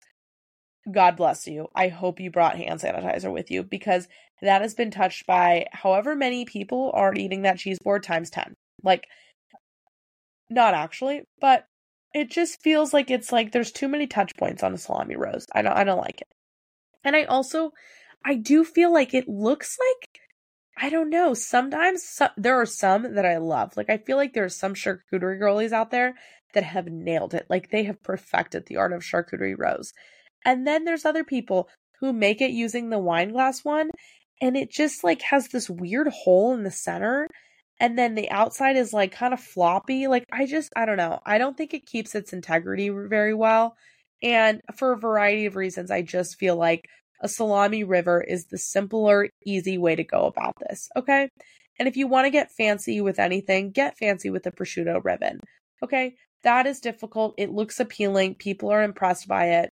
God 0.92 1.16
bless 1.16 1.46
you. 1.46 1.68
I 1.74 1.88
hope 1.88 2.20
you 2.20 2.30
brought 2.30 2.56
hand 2.56 2.80
sanitizer 2.80 3.32
with 3.32 3.50
you 3.50 3.62
because 3.62 4.06
that 4.42 4.60
has 4.60 4.74
been 4.74 4.90
touched 4.90 5.26
by 5.26 5.66
however 5.72 6.14
many 6.14 6.44
people 6.44 6.90
are 6.94 7.14
eating 7.14 7.42
that 7.42 7.58
cheese 7.58 7.78
board 7.78 8.02
times 8.02 8.28
10. 8.28 8.54
Like 8.84 9.06
not 10.50 10.74
actually, 10.74 11.22
but 11.40 11.64
it 12.12 12.30
just 12.30 12.60
feels 12.60 12.92
like 12.92 13.10
it's 13.10 13.32
like 13.32 13.52
there's 13.52 13.72
too 13.72 13.88
many 13.88 14.06
touch 14.06 14.36
points 14.36 14.62
on 14.62 14.74
a 14.74 14.78
salami 14.78 15.16
rose. 15.16 15.46
I 15.54 15.62
don't 15.62 15.72
I 15.72 15.84
don't 15.84 15.98
like 15.98 16.20
it. 16.20 16.28
And 17.02 17.16
I 17.16 17.24
also 17.24 17.72
I 18.22 18.34
do 18.34 18.62
feel 18.62 18.92
like 18.92 19.14
it 19.14 19.26
looks 19.26 19.78
like 19.78 20.21
I 20.76 20.90
don't 20.90 21.10
know. 21.10 21.34
Sometimes 21.34 22.02
so, 22.02 22.28
there 22.36 22.60
are 22.60 22.66
some 22.66 23.14
that 23.14 23.26
I 23.26 23.36
love. 23.38 23.76
Like 23.76 23.90
I 23.90 23.98
feel 23.98 24.16
like 24.16 24.32
there 24.32 24.44
are 24.44 24.48
some 24.48 24.74
charcuterie 24.74 25.38
girlies 25.38 25.72
out 25.72 25.90
there 25.90 26.14
that 26.54 26.64
have 26.64 26.86
nailed 26.86 27.34
it. 27.34 27.46
Like 27.48 27.70
they 27.70 27.84
have 27.84 28.02
perfected 28.02 28.66
the 28.66 28.76
art 28.76 28.92
of 28.92 29.02
charcuterie 29.02 29.58
rose. 29.58 29.92
And 30.44 30.66
then 30.66 30.84
there's 30.84 31.04
other 31.04 31.24
people 31.24 31.68
who 32.00 32.12
make 32.12 32.40
it 32.40 32.50
using 32.50 32.90
the 32.90 32.98
wine 32.98 33.32
glass 33.32 33.64
one 33.64 33.90
and 34.40 34.56
it 34.56 34.70
just 34.70 35.04
like 35.04 35.22
has 35.22 35.48
this 35.48 35.70
weird 35.70 36.08
hole 36.08 36.52
in 36.52 36.64
the 36.64 36.70
center 36.70 37.28
and 37.78 37.98
then 37.98 38.14
the 38.14 38.30
outside 38.30 38.76
is 38.76 38.92
like 38.92 39.12
kind 39.12 39.34
of 39.34 39.40
floppy. 39.40 40.06
Like 40.06 40.24
I 40.32 40.46
just 40.46 40.72
I 40.76 40.86
don't 40.86 40.96
know. 40.96 41.20
I 41.26 41.38
don't 41.38 41.56
think 41.56 41.74
it 41.74 41.86
keeps 41.86 42.14
its 42.14 42.32
integrity 42.32 42.88
very 42.90 43.34
well. 43.34 43.76
And 44.22 44.60
for 44.76 44.92
a 44.92 44.98
variety 44.98 45.46
of 45.46 45.56
reasons, 45.56 45.90
I 45.90 46.02
just 46.02 46.38
feel 46.38 46.56
like 46.56 46.88
a 47.22 47.28
salami 47.28 47.84
river 47.84 48.20
is 48.20 48.46
the 48.46 48.58
simpler, 48.58 49.28
easy 49.46 49.78
way 49.78 49.94
to 49.94 50.04
go 50.04 50.26
about 50.26 50.54
this, 50.68 50.88
okay? 50.96 51.28
And 51.78 51.88
if 51.88 51.96
you 51.96 52.06
want 52.06 52.26
to 52.26 52.30
get 52.30 52.50
fancy 52.50 53.00
with 53.00 53.18
anything, 53.18 53.70
get 53.70 53.96
fancy 53.96 54.28
with 54.28 54.46
a 54.46 54.50
prosciutto 54.50 55.02
ribbon, 55.02 55.40
okay? 55.82 56.14
That 56.42 56.66
is 56.66 56.80
difficult. 56.80 57.34
It 57.38 57.52
looks 57.52 57.80
appealing. 57.80 58.34
People 58.34 58.70
are 58.70 58.82
impressed 58.82 59.28
by 59.28 59.46
it. 59.46 59.70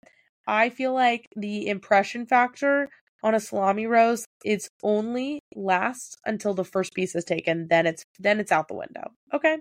I 0.46 0.68
feel 0.68 0.92
like 0.92 1.26
the 1.36 1.68
impression 1.68 2.26
factor 2.26 2.88
on 3.22 3.34
a 3.34 3.40
salami 3.40 3.86
rose 3.86 4.24
it's 4.44 4.68
only 4.82 5.40
lasts 5.54 6.16
until 6.24 6.54
the 6.54 6.64
first 6.64 6.94
piece 6.94 7.14
is 7.14 7.24
taken 7.24 7.66
then 7.68 7.86
it's 7.86 8.04
then 8.20 8.38
it's 8.38 8.52
out 8.52 8.68
the 8.68 8.74
window 8.74 9.10
okay 9.34 9.58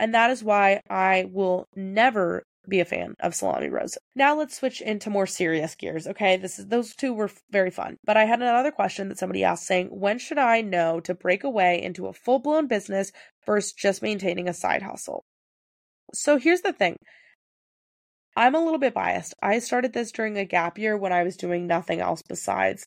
and 0.00 0.14
that 0.14 0.30
is 0.30 0.42
why 0.42 0.80
i 0.90 1.26
will 1.30 1.66
never 1.76 2.42
be 2.68 2.80
a 2.80 2.84
fan 2.84 3.14
of 3.20 3.34
Salami 3.34 3.68
Rose. 3.68 3.98
Now 4.14 4.36
let's 4.36 4.56
switch 4.56 4.80
into 4.80 5.10
more 5.10 5.26
serious 5.26 5.74
gears. 5.74 6.06
Okay, 6.06 6.36
this 6.36 6.58
is 6.58 6.66
those 6.66 6.94
two 6.94 7.12
were 7.12 7.30
very 7.50 7.70
fun, 7.70 7.96
but 8.04 8.16
I 8.16 8.24
had 8.24 8.40
another 8.40 8.70
question 8.70 9.08
that 9.08 9.18
somebody 9.18 9.44
asked 9.44 9.66
saying, 9.66 9.88
"When 9.88 10.18
should 10.18 10.38
I 10.38 10.60
know 10.60 11.00
to 11.00 11.14
break 11.14 11.44
away 11.44 11.82
into 11.82 12.06
a 12.06 12.12
full 12.12 12.38
blown 12.38 12.66
business 12.68 13.12
versus 13.46 13.72
just 13.72 14.02
maintaining 14.02 14.48
a 14.48 14.54
side 14.54 14.82
hustle?" 14.82 15.24
So 16.14 16.38
here's 16.38 16.62
the 16.62 16.72
thing. 16.72 16.96
I'm 18.36 18.54
a 18.54 18.60
little 18.60 18.78
bit 18.78 18.94
biased. 18.94 19.34
I 19.42 19.58
started 19.58 19.92
this 19.92 20.12
during 20.12 20.38
a 20.38 20.44
gap 20.44 20.78
year 20.78 20.96
when 20.96 21.12
I 21.12 21.22
was 21.22 21.36
doing 21.36 21.66
nothing 21.66 22.00
else 22.00 22.22
besides 22.22 22.86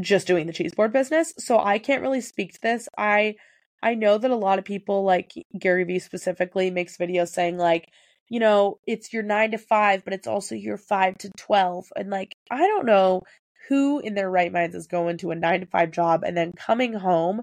just 0.00 0.26
doing 0.26 0.46
the 0.46 0.52
cheese 0.52 0.74
board 0.74 0.92
business. 0.92 1.32
So 1.38 1.58
I 1.58 1.78
can't 1.78 2.02
really 2.02 2.20
speak 2.20 2.52
to 2.54 2.60
this. 2.62 2.88
I 2.96 3.36
I 3.82 3.94
know 3.94 4.18
that 4.18 4.30
a 4.30 4.36
lot 4.36 4.58
of 4.58 4.64
people 4.64 5.04
like 5.04 5.32
Gary 5.58 5.84
Vee 5.84 5.98
specifically 5.98 6.70
makes 6.70 6.96
videos 6.96 7.28
saying 7.28 7.58
like, 7.58 7.88
you 8.28 8.40
know, 8.40 8.78
it's 8.86 9.12
your 9.12 9.22
9 9.22 9.52
to 9.52 9.58
5, 9.58 10.04
but 10.04 10.12
it's 10.14 10.26
also 10.26 10.54
your 10.54 10.76
5 10.76 11.18
to 11.18 11.30
12 11.36 11.92
and 11.96 12.10
like 12.10 12.34
I 12.50 12.58
don't 12.58 12.86
know 12.86 13.22
who 13.68 14.00
in 14.00 14.14
their 14.14 14.30
right 14.30 14.52
minds 14.52 14.76
is 14.76 14.86
going 14.86 15.18
to 15.18 15.30
a 15.30 15.36
9 15.36 15.60
to 15.60 15.66
5 15.66 15.90
job 15.90 16.22
and 16.24 16.36
then 16.36 16.52
coming 16.52 16.92
home 16.92 17.42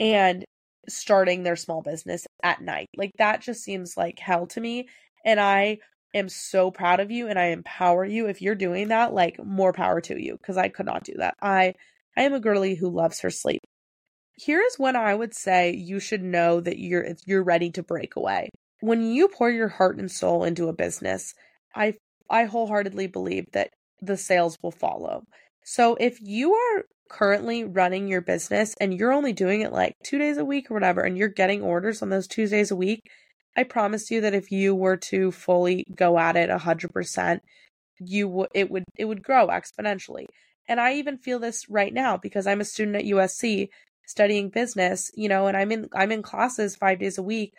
and 0.00 0.44
starting 0.88 1.42
their 1.42 1.56
small 1.56 1.82
business 1.82 2.26
at 2.42 2.60
night. 2.62 2.88
Like 2.96 3.12
that 3.18 3.40
just 3.40 3.62
seems 3.62 3.96
like 3.96 4.18
hell 4.18 4.46
to 4.48 4.60
me 4.60 4.88
and 5.24 5.40
I 5.40 5.78
am 6.14 6.28
so 6.28 6.70
proud 6.70 7.00
of 7.00 7.10
you 7.10 7.28
and 7.28 7.38
I 7.38 7.46
empower 7.46 8.04
you 8.04 8.26
if 8.26 8.40
you're 8.40 8.54
doing 8.54 8.88
that 8.88 9.12
like 9.12 9.44
more 9.44 9.72
power 9.72 10.00
to 10.02 10.22
you 10.22 10.36
because 10.38 10.56
I 10.56 10.68
could 10.68 10.86
not 10.86 11.04
do 11.04 11.14
that. 11.18 11.34
I 11.42 11.74
I 12.16 12.22
am 12.22 12.32
a 12.32 12.40
girly 12.40 12.74
who 12.74 12.88
loves 12.88 13.20
her 13.20 13.30
sleep. 13.30 13.60
Here 14.34 14.60
is 14.60 14.78
when 14.78 14.96
I 14.96 15.14
would 15.14 15.34
say 15.34 15.74
you 15.74 16.00
should 16.00 16.22
know 16.22 16.60
that 16.60 16.78
you're 16.78 17.06
you're 17.26 17.42
ready 17.42 17.70
to 17.72 17.82
break 17.82 18.16
away. 18.16 18.50
When 18.80 19.02
you 19.02 19.28
pour 19.28 19.50
your 19.50 19.68
heart 19.68 19.98
and 19.98 20.10
soul 20.10 20.44
into 20.44 20.68
a 20.68 20.72
business, 20.72 21.34
I 21.74 21.94
I 22.30 22.44
wholeheartedly 22.44 23.06
believe 23.08 23.46
that 23.52 23.70
the 24.00 24.16
sales 24.16 24.58
will 24.62 24.72
follow. 24.72 25.24
So 25.64 25.96
if 26.00 26.18
you 26.20 26.54
are 26.54 26.84
currently 27.08 27.64
running 27.64 28.08
your 28.08 28.20
business 28.20 28.74
and 28.80 28.92
you're 28.92 29.12
only 29.12 29.32
doing 29.32 29.60
it 29.60 29.72
like 29.72 29.94
2 30.04 30.18
days 30.18 30.38
a 30.38 30.44
week 30.44 30.70
or 30.70 30.74
whatever 30.74 31.02
and 31.02 31.16
you're 31.16 31.28
getting 31.28 31.62
orders 31.62 32.02
on 32.02 32.10
those 32.10 32.26
Tuesdays 32.26 32.70
a 32.70 32.76
week, 32.76 33.00
I 33.56 33.62
promise 33.64 34.10
you 34.10 34.20
that 34.20 34.34
if 34.34 34.50
you 34.50 34.74
were 34.74 34.96
to 34.98 35.30
fully 35.32 35.86
go 35.94 36.18
at 36.18 36.36
it 36.36 36.50
100%, 36.50 37.40
you 37.98 38.28
would 38.28 38.48
it 38.54 38.70
would 38.70 38.84
it 38.98 39.06
would 39.06 39.22
grow 39.22 39.48
exponentially. 39.48 40.26
And 40.68 40.80
I 40.80 40.94
even 40.94 41.16
feel 41.18 41.38
this 41.38 41.68
right 41.70 41.94
now 41.94 42.16
because 42.16 42.46
I'm 42.46 42.60
a 42.60 42.64
student 42.64 42.96
at 42.96 43.04
USC 43.04 43.68
studying 44.06 44.50
business, 44.50 45.10
you 45.14 45.28
know, 45.28 45.46
and 45.46 45.56
I'm 45.56 45.72
in 45.72 45.88
I'm 45.94 46.12
in 46.12 46.22
classes 46.22 46.76
5 46.76 46.98
days 46.98 47.18
a 47.18 47.22
week 47.22 47.52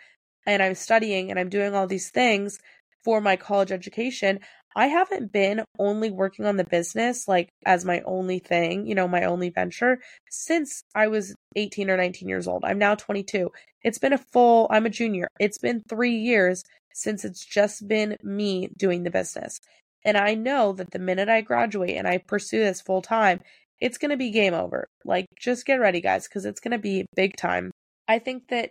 and 0.48 0.62
I'm 0.62 0.74
studying 0.74 1.30
and 1.30 1.38
I'm 1.38 1.50
doing 1.50 1.74
all 1.74 1.86
these 1.86 2.10
things 2.10 2.58
for 3.04 3.20
my 3.20 3.36
college 3.36 3.70
education. 3.70 4.40
I 4.74 4.86
haven't 4.86 5.30
been 5.30 5.62
only 5.78 6.10
working 6.10 6.46
on 6.46 6.56
the 6.56 6.64
business 6.64 7.28
like 7.28 7.50
as 7.66 7.84
my 7.84 8.00
only 8.06 8.38
thing, 8.38 8.86
you 8.86 8.94
know, 8.94 9.06
my 9.06 9.24
only 9.24 9.50
venture 9.50 9.98
since 10.30 10.82
I 10.94 11.08
was 11.08 11.34
18 11.56 11.90
or 11.90 11.96
19 11.96 12.28
years 12.28 12.48
old. 12.48 12.64
I'm 12.64 12.78
now 12.78 12.94
22. 12.94 13.50
It's 13.82 13.98
been 13.98 14.12
a 14.12 14.18
full, 14.18 14.66
I'm 14.70 14.86
a 14.86 14.90
junior. 14.90 15.28
It's 15.38 15.58
been 15.58 15.82
three 15.88 16.16
years 16.16 16.64
since 16.94 17.24
it's 17.24 17.44
just 17.44 17.86
been 17.86 18.16
me 18.22 18.70
doing 18.76 19.02
the 19.04 19.10
business. 19.10 19.60
And 20.04 20.16
I 20.16 20.34
know 20.34 20.72
that 20.72 20.90
the 20.92 20.98
minute 20.98 21.28
I 21.28 21.42
graduate 21.42 21.96
and 21.96 22.08
I 22.08 22.18
pursue 22.18 22.60
this 22.60 22.80
full 22.80 23.02
time, 23.02 23.40
it's 23.80 23.98
going 23.98 24.10
to 24.10 24.16
be 24.16 24.30
game 24.30 24.54
over. 24.54 24.88
Like, 25.04 25.26
just 25.38 25.66
get 25.66 25.80
ready, 25.80 26.00
guys, 26.00 26.26
because 26.26 26.44
it's 26.44 26.60
going 26.60 26.72
to 26.72 26.78
be 26.78 27.06
big 27.14 27.36
time. 27.36 27.70
I 28.08 28.18
think 28.18 28.48
that 28.48 28.70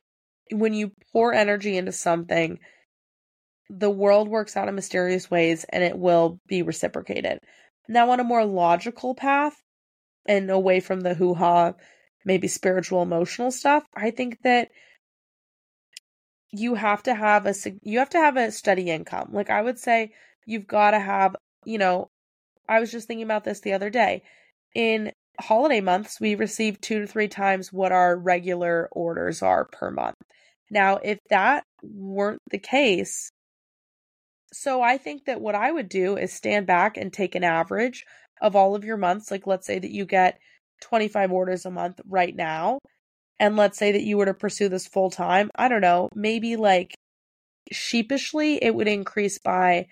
when 0.51 0.73
you 0.73 0.91
pour 1.11 1.33
energy 1.33 1.77
into 1.77 1.91
something, 1.91 2.59
the 3.69 3.89
world 3.89 4.29
works 4.29 4.55
out 4.55 4.67
in 4.67 4.75
mysterious 4.75 5.29
ways 5.29 5.65
and 5.69 5.83
it 5.83 5.97
will 5.97 6.39
be 6.47 6.61
reciprocated. 6.61 7.39
Now, 7.89 8.11
on 8.11 8.19
a 8.19 8.23
more 8.23 8.45
logical 8.45 9.15
path 9.15 9.61
and 10.27 10.49
away 10.49 10.79
from 10.79 11.01
the 11.01 11.13
hoo 11.13 11.33
ha, 11.33 11.73
maybe 12.25 12.47
spiritual, 12.47 13.01
emotional 13.01 13.51
stuff, 13.51 13.83
I 13.95 14.11
think 14.11 14.41
that 14.43 14.69
you 16.51 16.75
have 16.75 17.03
to 17.03 17.13
have 17.13 17.45
a 17.45 17.53
you 17.83 17.99
have 17.99 18.09
to 18.11 18.19
have 18.19 18.37
a 18.37 18.51
steady 18.51 18.89
income. 18.89 19.29
Like 19.31 19.49
I 19.49 19.61
would 19.61 19.79
say, 19.79 20.11
you've 20.45 20.67
got 20.67 20.91
to 20.91 20.99
have. 20.99 21.35
You 21.65 21.77
know, 21.77 22.09
I 22.69 22.79
was 22.79 22.91
just 22.91 23.07
thinking 23.07 23.25
about 23.25 23.43
this 23.43 23.59
the 23.59 23.73
other 23.73 23.89
day. 23.89 24.23
In 24.73 25.11
holiday 25.39 25.81
months, 25.81 26.19
we 26.19 26.35
receive 26.35 26.79
two 26.81 26.99
to 26.99 27.07
three 27.07 27.27
times 27.27 27.73
what 27.73 27.91
our 27.91 28.17
regular 28.17 28.89
orders 28.91 29.41
are 29.41 29.65
per 29.65 29.91
month. 29.91 30.15
Now, 30.69 30.97
if 30.97 31.19
that 31.29 31.63
weren't 31.83 32.41
the 32.51 32.59
case, 32.59 33.29
so 34.53 34.81
I 34.81 34.97
think 34.97 35.25
that 35.25 35.41
what 35.41 35.55
I 35.55 35.71
would 35.71 35.89
do 35.89 36.17
is 36.17 36.33
stand 36.33 36.67
back 36.67 36.97
and 36.97 37.11
take 37.11 37.35
an 37.35 37.43
average 37.43 38.05
of 38.41 38.55
all 38.55 38.75
of 38.75 38.85
your 38.85 38.97
months. 38.97 39.31
Like, 39.31 39.47
let's 39.47 39.67
say 39.67 39.79
that 39.79 39.91
you 39.91 40.05
get 40.05 40.39
25 40.81 41.31
orders 41.31 41.65
a 41.65 41.71
month 41.71 41.99
right 42.07 42.35
now. 42.35 42.79
And 43.39 43.55
let's 43.55 43.77
say 43.77 43.91
that 43.91 44.03
you 44.03 44.17
were 44.17 44.25
to 44.25 44.33
pursue 44.33 44.69
this 44.69 44.87
full 44.87 45.11
time. 45.11 45.51
I 45.55 45.67
don't 45.67 45.81
know, 45.81 46.09
maybe 46.15 46.55
like 46.55 46.95
sheepishly, 47.71 48.55
it 48.63 48.73
would 48.73 48.87
increase 48.87 49.37
by 49.37 49.87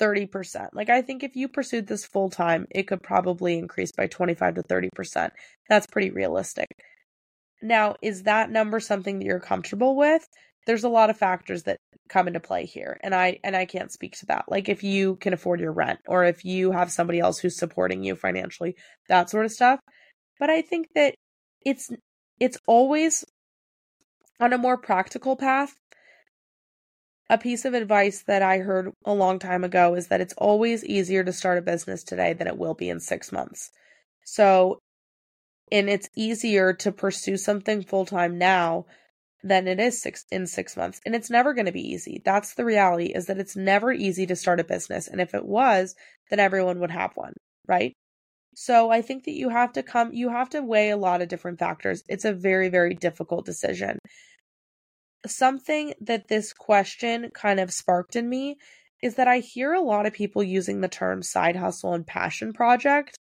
30%. 0.00 0.68
Like, 0.72 0.88
I 0.88 1.02
think 1.02 1.22
if 1.22 1.36
you 1.36 1.48
pursued 1.48 1.86
this 1.86 2.06
full 2.06 2.30
time, 2.30 2.66
it 2.70 2.84
could 2.84 3.02
probably 3.02 3.58
increase 3.58 3.92
by 3.92 4.06
25 4.06 4.54
to 4.54 4.62
30%. 4.62 5.30
That's 5.68 5.86
pretty 5.86 6.10
realistic. 6.10 6.68
Now, 7.62 7.96
is 8.02 8.24
that 8.24 8.50
number 8.50 8.80
something 8.80 9.18
that 9.18 9.24
you're 9.24 9.40
comfortable 9.40 9.96
with? 9.96 10.26
There's 10.66 10.84
a 10.84 10.88
lot 10.88 11.10
of 11.10 11.16
factors 11.16 11.64
that 11.64 11.78
come 12.08 12.26
into 12.26 12.40
play 12.40 12.66
here 12.66 13.00
and 13.02 13.14
i 13.14 13.38
and 13.42 13.56
i 13.56 13.64
can't 13.64 13.90
speak 13.90 14.16
to 14.18 14.26
that. 14.26 14.44
Like 14.48 14.68
if 14.68 14.82
you 14.84 15.16
can 15.16 15.32
afford 15.32 15.60
your 15.60 15.72
rent 15.72 16.00
or 16.06 16.24
if 16.24 16.44
you 16.44 16.72
have 16.72 16.92
somebody 16.92 17.20
else 17.20 17.38
who's 17.38 17.56
supporting 17.56 18.04
you 18.04 18.16
financially 18.16 18.76
that 19.08 19.30
sort 19.30 19.46
of 19.46 19.52
stuff. 19.52 19.80
But 20.38 20.50
i 20.50 20.60
think 20.60 20.88
that 20.94 21.14
it's 21.64 21.90
it's 22.38 22.58
always 22.66 23.24
on 24.40 24.52
a 24.52 24.58
more 24.58 24.76
practical 24.76 25.36
path 25.36 25.74
a 27.30 27.38
piece 27.38 27.64
of 27.64 27.72
advice 27.72 28.24
that 28.26 28.42
i 28.42 28.58
heard 28.58 28.90
a 29.06 29.14
long 29.14 29.38
time 29.38 29.64
ago 29.64 29.94
is 29.94 30.08
that 30.08 30.20
it's 30.20 30.34
always 30.36 30.84
easier 30.84 31.24
to 31.24 31.32
start 31.32 31.56
a 31.56 31.62
business 31.62 32.02
today 32.02 32.34
than 32.34 32.48
it 32.48 32.58
will 32.58 32.74
be 32.74 32.90
in 32.90 33.00
6 33.00 33.32
months. 33.32 33.70
So 34.24 34.80
and 35.72 35.88
it's 35.88 36.10
easier 36.14 36.74
to 36.74 36.92
pursue 36.92 37.38
something 37.38 37.82
full 37.82 38.04
time 38.04 38.36
now 38.36 38.84
than 39.42 39.66
it 39.66 39.80
is 39.80 40.00
six 40.00 40.24
in 40.30 40.46
six 40.46 40.76
months. 40.76 41.00
And 41.04 41.16
it's 41.16 41.30
never 41.30 41.54
going 41.54 41.66
to 41.66 41.72
be 41.72 41.80
easy. 41.80 42.20
That's 42.24 42.54
the 42.54 42.64
reality 42.64 43.06
is 43.06 43.26
that 43.26 43.38
it's 43.38 43.56
never 43.56 43.90
easy 43.90 44.26
to 44.26 44.36
start 44.36 44.60
a 44.60 44.64
business. 44.64 45.08
And 45.08 45.20
if 45.20 45.34
it 45.34 45.44
was, 45.44 45.96
then 46.30 46.38
everyone 46.38 46.78
would 46.80 46.92
have 46.92 47.12
one, 47.16 47.32
right? 47.66 47.94
So 48.54 48.90
I 48.90 49.00
think 49.00 49.24
that 49.24 49.32
you 49.32 49.48
have 49.48 49.72
to 49.72 49.82
come, 49.82 50.12
you 50.12 50.28
have 50.28 50.50
to 50.50 50.62
weigh 50.62 50.90
a 50.90 50.96
lot 50.96 51.22
of 51.22 51.28
different 51.28 51.58
factors. 51.58 52.04
It's 52.06 52.26
a 52.26 52.34
very, 52.34 52.68
very 52.68 52.94
difficult 52.94 53.46
decision. 53.46 53.98
Something 55.26 55.94
that 56.02 56.28
this 56.28 56.52
question 56.52 57.30
kind 57.32 57.58
of 57.58 57.72
sparked 57.72 58.14
in 58.14 58.28
me 58.28 58.58
is 59.02 59.14
that 59.14 59.26
I 59.26 59.38
hear 59.38 59.72
a 59.72 59.80
lot 59.80 60.06
of 60.06 60.12
people 60.12 60.42
using 60.42 60.80
the 60.80 60.88
term 60.88 61.22
side 61.22 61.56
hustle 61.56 61.94
and 61.94 62.06
passion 62.06 62.52
project. 62.52 63.18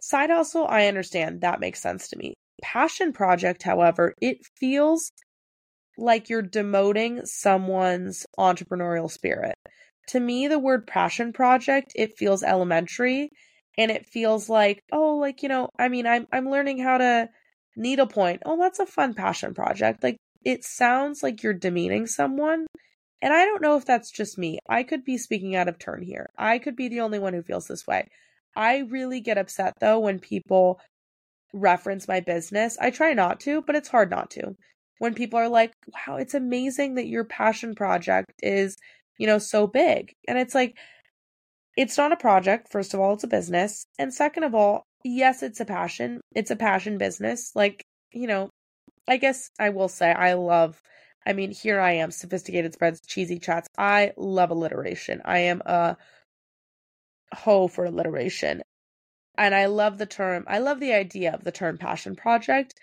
Side 0.00 0.30
hustle, 0.30 0.66
I 0.68 0.86
understand 0.86 1.40
that 1.40 1.60
makes 1.60 1.82
sense 1.82 2.08
to 2.08 2.16
me. 2.16 2.34
Passion 2.62 3.12
project, 3.12 3.62
however, 3.62 4.14
it 4.20 4.38
feels 4.56 5.12
like 5.96 6.28
you're 6.28 6.42
demoting 6.42 7.26
someone's 7.26 8.24
entrepreneurial 8.38 9.10
spirit. 9.10 9.54
To 10.08 10.20
me, 10.20 10.48
the 10.48 10.58
word 10.58 10.86
passion 10.86 11.32
project, 11.32 11.92
it 11.96 12.16
feels 12.16 12.42
elementary 12.42 13.30
and 13.76 13.90
it 13.90 14.06
feels 14.06 14.48
like, 14.48 14.82
oh, 14.92 15.16
like, 15.16 15.42
you 15.42 15.48
know, 15.48 15.68
I 15.78 15.88
mean, 15.88 16.06
I'm 16.06 16.26
I'm 16.32 16.48
learning 16.50 16.78
how 16.78 16.98
to 16.98 17.28
needlepoint. 17.76 18.42
Oh, 18.46 18.58
that's 18.58 18.78
a 18.80 18.86
fun 18.86 19.14
passion 19.14 19.54
project. 19.54 20.02
Like 20.02 20.16
it 20.44 20.64
sounds 20.64 21.22
like 21.22 21.42
you're 21.42 21.54
demeaning 21.54 22.06
someone. 22.06 22.66
And 23.20 23.32
I 23.32 23.44
don't 23.44 23.62
know 23.62 23.76
if 23.76 23.84
that's 23.84 24.10
just 24.10 24.38
me. 24.38 24.58
I 24.68 24.84
could 24.84 25.04
be 25.04 25.18
speaking 25.18 25.56
out 25.56 25.68
of 25.68 25.78
turn 25.78 26.02
here. 26.02 26.30
I 26.38 26.58
could 26.58 26.76
be 26.76 26.88
the 26.88 27.00
only 27.00 27.18
one 27.18 27.34
who 27.34 27.42
feels 27.42 27.66
this 27.66 27.86
way. 27.86 28.08
I 28.58 28.78
really 28.90 29.20
get 29.20 29.38
upset 29.38 29.72
though 29.80 30.00
when 30.00 30.18
people 30.18 30.80
reference 31.54 32.06
my 32.06 32.20
business. 32.20 32.76
I 32.78 32.90
try 32.90 33.14
not 33.14 33.40
to, 33.40 33.62
but 33.62 33.76
it's 33.76 33.88
hard 33.88 34.10
not 34.10 34.30
to 34.32 34.54
when 34.98 35.14
people 35.14 35.38
are 35.38 35.48
like, 35.48 35.72
wow, 35.86 36.16
it's 36.16 36.34
amazing 36.34 36.96
that 36.96 37.06
your 37.06 37.24
passion 37.24 37.74
project 37.74 38.32
is, 38.42 38.76
you 39.18 39.26
know, 39.26 39.38
so 39.38 39.66
big. 39.66 40.12
And 40.26 40.38
it's 40.38 40.54
like, 40.54 40.76
it's 41.76 41.96
not 41.96 42.12
a 42.12 42.16
project. 42.16 42.70
First 42.70 42.94
of 42.94 43.00
all, 43.00 43.14
it's 43.14 43.24
a 43.24 43.28
business. 43.28 43.84
And 43.98 44.12
second 44.12 44.44
of 44.44 44.54
all, 44.54 44.82
yes, 45.04 45.42
it's 45.42 45.60
a 45.60 45.64
passion. 45.64 46.20
It's 46.34 46.50
a 46.50 46.56
passion 46.56 46.98
business. 46.98 47.52
Like, 47.54 47.82
you 48.12 48.26
know, 48.26 48.50
I 49.08 49.16
guess 49.16 49.48
I 49.58 49.70
will 49.70 49.88
say 49.88 50.10
I 50.10 50.34
love, 50.34 50.80
I 51.24 51.32
mean, 51.32 51.52
here 51.52 51.80
I 51.80 51.92
am, 51.92 52.10
sophisticated 52.10 52.74
spreads, 52.74 53.00
cheesy 53.06 53.38
chats. 53.38 53.68
I 53.78 54.12
love 54.16 54.50
alliteration. 54.50 55.22
I 55.24 55.38
am 55.40 55.62
a 55.64 55.96
hoe 57.34 57.68
for 57.68 57.84
alliteration. 57.84 58.62
And 59.36 59.54
I 59.54 59.66
love 59.66 59.98
the 59.98 60.06
term, 60.06 60.44
I 60.48 60.58
love 60.58 60.80
the 60.80 60.92
idea 60.92 61.32
of 61.32 61.44
the 61.44 61.52
term 61.52 61.78
passion 61.78 62.16
project. 62.16 62.74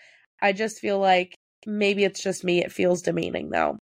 I 0.41 0.53
just 0.53 0.79
feel 0.79 0.99
like 0.99 1.35
Maybe 1.65 2.03
it's 2.03 2.21
just 2.21 2.43
me. 2.43 2.63
It 2.63 2.71
feels 2.71 3.01
demeaning 3.01 3.49
though. 3.49 3.77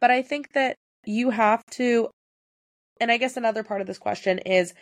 But 0.00 0.10
I 0.10 0.22
think 0.22 0.52
that 0.52 0.76
you 1.04 1.30
have 1.30 1.62
to, 1.72 2.08
and 3.00 3.10
I 3.10 3.16
guess 3.16 3.36
another 3.36 3.62
part 3.62 3.80
of 3.80 3.86
this 3.86 3.98
question 3.98 4.38
is 4.40 4.74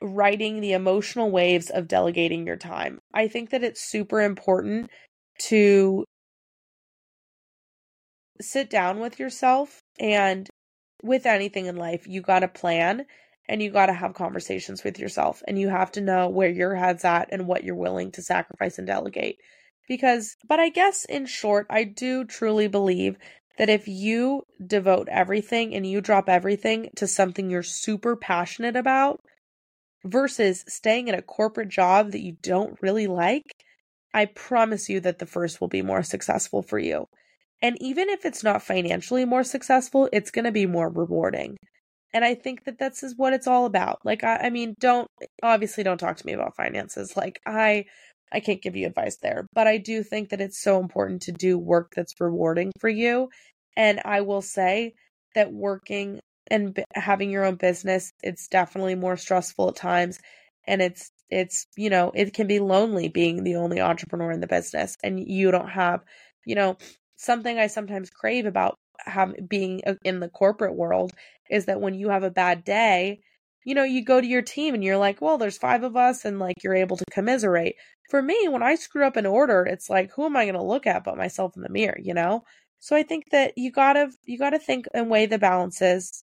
writing 0.00 0.60
the 0.60 0.72
emotional 0.72 1.30
waves 1.30 1.70
of 1.70 1.88
delegating 1.88 2.46
your 2.46 2.56
time. 2.56 2.98
I 3.12 3.28
think 3.28 3.50
that 3.50 3.64
it's 3.64 3.80
super 3.80 4.20
important 4.20 4.90
to 5.46 6.04
sit 8.40 8.70
down 8.70 9.00
with 9.00 9.18
yourself 9.18 9.80
and 9.98 10.48
with 11.02 11.26
anything 11.26 11.66
in 11.66 11.76
life, 11.76 12.06
you 12.06 12.20
got 12.20 12.40
to 12.40 12.48
plan 12.48 13.04
and 13.48 13.62
you 13.62 13.70
got 13.70 13.86
to 13.86 13.92
have 13.92 14.14
conversations 14.14 14.84
with 14.84 14.98
yourself 14.98 15.42
and 15.46 15.58
you 15.58 15.68
have 15.68 15.92
to 15.92 16.00
know 16.00 16.28
where 16.28 16.48
your 16.48 16.74
head's 16.74 17.04
at 17.04 17.28
and 17.30 17.46
what 17.46 17.64
you're 17.64 17.74
willing 17.74 18.10
to 18.12 18.22
sacrifice 18.22 18.78
and 18.78 18.86
delegate. 18.86 19.38
Because, 19.86 20.36
but 20.48 20.60
I 20.60 20.70
guess 20.70 21.04
in 21.04 21.26
short, 21.26 21.66
I 21.68 21.84
do 21.84 22.24
truly 22.24 22.68
believe 22.68 23.16
that 23.58 23.68
if 23.68 23.86
you 23.86 24.42
devote 24.64 25.08
everything 25.10 25.74
and 25.74 25.86
you 25.86 26.00
drop 26.00 26.28
everything 26.28 26.90
to 26.96 27.06
something 27.06 27.50
you're 27.50 27.62
super 27.62 28.16
passionate 28.16 28.76
about 28.76 29.20
versus 30.04 30.64
staying 30.66 31.08
in 31.08 31.14
a 31.14 31.22
corporate 31.22 31.68
job 31.68 32.12
that 32.12 32.22
you 32.22 32.36
don't 32.42 32.78
really 32.80 33.06
like, 33.06 33.44
I 34.12 34.26
promise 34.26 34.88
you 34.88 35.00
that 35.00 35.18
the 35.18 35.26
first 35.26 35.60
will 35.60 35.68
be 35.68 35.82
more 35.82 36.02
successful 36.02 36.62
for 36.62 36.78
you. 36.78 37.06
And 37.60 37.80
even 37.80 38.08
if 38.08 38.24
it's 38.24 38.44
not 38.44 38.62
financially 38.62 39.24
more 39.24 39.44
successful, 39.44 40.08
it's 40.12 40.30
going 40.30 40.44
to 40.44 40.52
be 40.52 40.66
more 40.66 40.88
rewarding. 40.88 41.56
And 42.14 42.24
I 42.24 42.34
think 42.36 42.64
that 42.64 42.78
this 42.78 43.02
is 43.02 43.16
what 43.16 43.32
it's 43.32 43.48
all 43.48 43.66
about. 43.66 43.98
Like, 44.04 44.22
I, 44.22 44.36
I 44.44 44.50
mean, 44.50 44.76
don't, 44.78 45.08
obviously, 45.42 45.82
don't 45.82 45.98
talk 45.98 46.16
to 46.16 46.26
me 46.26 46.32
about 46.32 46.54
finances. 46.56 47.16
Like, 47.16 47.40
I, 47.44 47.86
I 48.32 48.38
can't 48.38 48.62
give 48.62 48.76
you 48.76 48.86
advice 48.86 49.16
there, 49.16 49.48
but 49.52 49.66
I 49.66 49.78
do 49.78 50.04
think 50.04 50.30
that 50.30 50.40
it's 50.40 50.62
so 50.62 50.80
important 50.80 51.22
to 51.22 51.32
do 51.32 51.58
work 51.58 51.92
that's 51.94 52.14
rewarding 52.20 52.70
for 52.78 52.88
you. 52.88 53.30
And 53.76 54.00
I 54.04 54.20
will 54.20 54.42
say 54.42 54.94
that 55.34 55.52
working 55.52 56.20
and 56.46 56.74
b- 56.74 56.84
having 56.94 57.30
your 57.30 57.44
own 57.44 57.56
business, 57.56 58.12
it's 58.22 58.46
definitely 58.46 58.94
more 58.94 59.16
stressful 59.16 59.70
at 59.70 59.76
times. 59.76 60.20
And 60.68 60.80
it's, 60.80 61.10
it's, 61.30 61.66
you 61.76 61.90
know, 61.90 62.12
it 62.14 62.32
can 62.32 62.46
be 62.46 62.60
lonely 62.60 63.08
being 63.08 63.42
the 63.42 63.56
only 63.56 63.80
entrepreneur 63.80 64.30
in 64.30 64.40
the 64.40 64.46
business 64.46 64.96
and 65.02 65.18
you 65.18 65.50
don't 65.50 65.70
have, 65.70 66.04
you 66.46 66.54
know, 66.54 66.76
something 67.16 67.58
I 67.58 67.66
sometimes 67.66 68.10
crave 68.10 68.46
about 68.46 68.76
have, 69.00 69.34
being 69.48 69.80
in 70.04 70.20
the 70.20 70.28
corporate 70.28 70.74
world 70.74 71.12
is 71.50 71.66
that 71.66 71.80
when 71.80 71.94
you 71.94 72.08
have 72.08 72.22
a 72.22 72.30
bad 72.30 72.64
day, 72.64 73.20
you 73.64 73.74
know, 73.74 73.84
you 73.84 74.04
go 74.04 74.20
to 74.20 74.26
your 74.26 74.42
team 74.42 74.74
and 74.74 74.84
you're 74.84 74.98
like, 74.98 75.20
well, 75.20 75.38
there's 75.38 75.58
five 75.58 75.82
of 75.84 75.96
us, 75.96 76.24
and 76.24 76.38
like 76.38 76.62
you're 76.62 76.74
able 76.74 76.96
to 76.96 77.04
commiserate. 77.10 77.76
For 78.10 78.22
me, 78.22 78.48
when 78.48 78.62
I 78.62 78.74
screw 78.74 79.06
up 79.06 79.16
an 79.16 79.26
order, 79.26 79.64
it's 79.64 79.88
like, 79.88 80.10
who 80.12 80.26
am 80.26 80.36
I 80.36 80.44
going 80.44 80.54
to 80.54 80.62
look 80.62 80.86
at 80.86 81.04
but 81.04 81.16
myself 81.16 81.56
in 81.56 81.62
the 81.62 81.70
mirror, 81.70 81.98
you 81.98 82.14
know? 82.14 82.44
So 82.84 82.94
I 82.94 83.02
think 83.02 83.30
that 83.30 83.56
you 83.56 83.72
gotta 83.72 84.10
you 84.24 84.36
gotta 84.38 84.58
think 84.58 84.86
and 84.92 85.08
weigh 85.08 85.24
the 85.24 85.38
balances. 85.38 86.22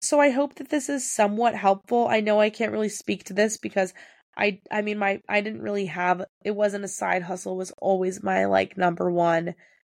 So 0.00 0.20
I 0.20 0.30
hope 0.30 0.56
that 0.56 0.70
this 0.70 0.88
is 0.88 1.08
somewhat 1.08 1.54
helpful. 1.54 2.08
I 2.08 2.20
know 2.20 2.40
I 2.40 2.50
can't 2.50 2.72
really 2.72 2.88
speak 2.88 3.24
to 3.24 3.32
this 3.34 3.56
because 3.56 3.94
I 4.36 4.60
I 4.70 4.82
mean 4.82 4.98
my 4.98 5.22
I 5.28 5.40
didn't 5.40 5.62
really 5.62 5.86
have 5.86 6.24
it 6.44 6.56
wasn't 6.56 6.84
a 6.84 6.88
side 6.88 7.22
hustle 7.22 7.56
was 7.56 7.70
always 7.78 8.22
my 8.22 8.46
like 8.46 8.76
number 8.76 9.10
one 9.12 9.54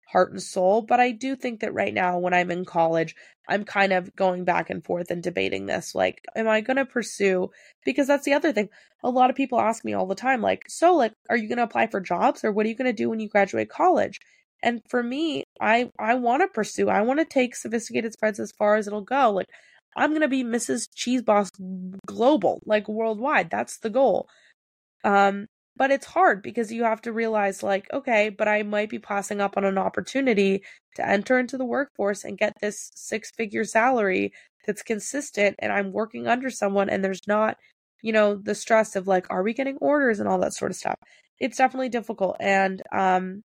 heart 0.07 0.31
and 0.31 0.41
soul. 0.41 0.81
But 0.81 0.99
I 0.99 1.11
do 1.11 1.35
think 1.35 1.59
that 1.61 1.73
right 1.73 1.93
now, 1.93 2.17
when 2.17 2.33
I'm 2.33 2.51
in 2.51 2.65
college, 2.65 3.15
I'm 3.49 3.63
kind 3.63 3.93
of 3.93 4.15
going 4.15 4.43
back 4.45 4.69
and 4.69 4.83
forth 4.83 5.11
and 5.11 5.23
debating 5.23 5.65
this. 5.65 5.95
Like, 5.95 6.21
am 6.35 6.47
I 6.47 6.61
going 6.61 6.77
to 6.77 6.85
pursue? 6.85 7.49
Because 7.85 8.07
that's 8.07 8.25
the 8.25 8.33
other 8.33 8.51
thing. 8.53 8.69
A 9.03 9.09
lot 9.09 9.29
of 9.29 9.35
people 9.35 9.59
ask 9.59 9.85
me 9.85 9.93
all 9.93 10.07
the 10.07 10.15
time, 10.15 10.41
like, 10.41 10.63
so, 10.67 10.95
like, 10.95 11.13
are 11.29 11.37
you 11.37 11.47
going 11.47 11.57
to 11.57 11.63
apply 11.63 11.87
for 11.87 12.01
jobs 12.01 12.43
or 12.43 12.51
what 12.51 12.65
are 12.65 12.69
you 12.69 12.75
going 12.75 12.89
to 12.89 12.93
do 12.93 13.09
when 13.09 13.19
you 13.19 13.29
graduate 13.29 13.69
college? 13.69 14.19
And 14.63 14.81
for 14.89 15.03
me, 15.03 15.43
I 15.61 15.91
I 15.99 16.15
want 16.15 16.41
to 16.41 16.47
pursue. 16.47 16.89
I 16.89 17.01
want 17.03 17.19
to 17.19 17.25
take 17.25 17.55
sophisticated 17.55 18.13
spreads 18.13 18.39
as 18.39 18.51
far 18.51 18.75
as 18.75 18.87
it'll 18.87 19.01
go. 19.01 19.31
Like, 19.31 19.47
I'm 19.95 20.11
going 20.11 20.21
to 20.21 20.27
be 20.27 20.43
Mrs. 20.43 20.87
Cheese 20.95 21.21
Boss 21.21 21.51
global, 22.07 22.61
like 22.65 22.87
worldwide. 22.87 23.49
That's 23.51 23.79
the 23.79 23.89
goal. 23.89 24.27
Um, 25.03 25.47
but 25.77 25.91
it's 25.91 26.05
hard 26.05 26.41
because 26.41 26.71
you 26.71 26.83
have 26.83 27.01
to 27.03 27.13
realize, 27.13 27.63
like, 27.63 27.87
okay, 27.93 28.29
but 28.29 28.47
I 28.47 28.63
might 28.63 28.89
be 28.89 28.99
passing 28.99 29.41
up 29.41 29.57
on 29.57 29.65
an 29.65 29.77
opportunity 29.77 30.63
to 30.95 31.07
enter 31.07 31.37
into 31.39 31.57
the 31.57 31.65
workforce 31.65 32.23
and 32.23 32.37
get 32.37 32.53
this 32.61 32.91
six 32.95 33.31
figure 33.31 33.63
salary 33.63 34.33
that's 34.65 34.83
consistent. 34.83 35.55
And 35.59 35.71
I'm 35.71 35.91
working 35.91 36.27
under 36.27 36.49
someone, 36.49 36.89
and 36.89 37.03
there's 37.03 37.27
not, 37.27 37.57
you 38.01 38.11
know, 38.13 38.35
the 38.35 38.55
stress 38.55 38.95
of 38.95 39.07
like, 39.07 39.27
are 39.29 39.43
we 39.43 39.53
getting 39.53 39.77
orders 39.77 40.19
and 40.19 40.27
all 40.27 40.39
that 40.39 40.53
sort 40.53 40.71
of 40.71 40.77
stuff. 40.77 40.97
It's 41.39 41.57
definitely 41.57 41.89
difficult. 41.89 42.37
And 42.39 42.81
um, 42.91 43.43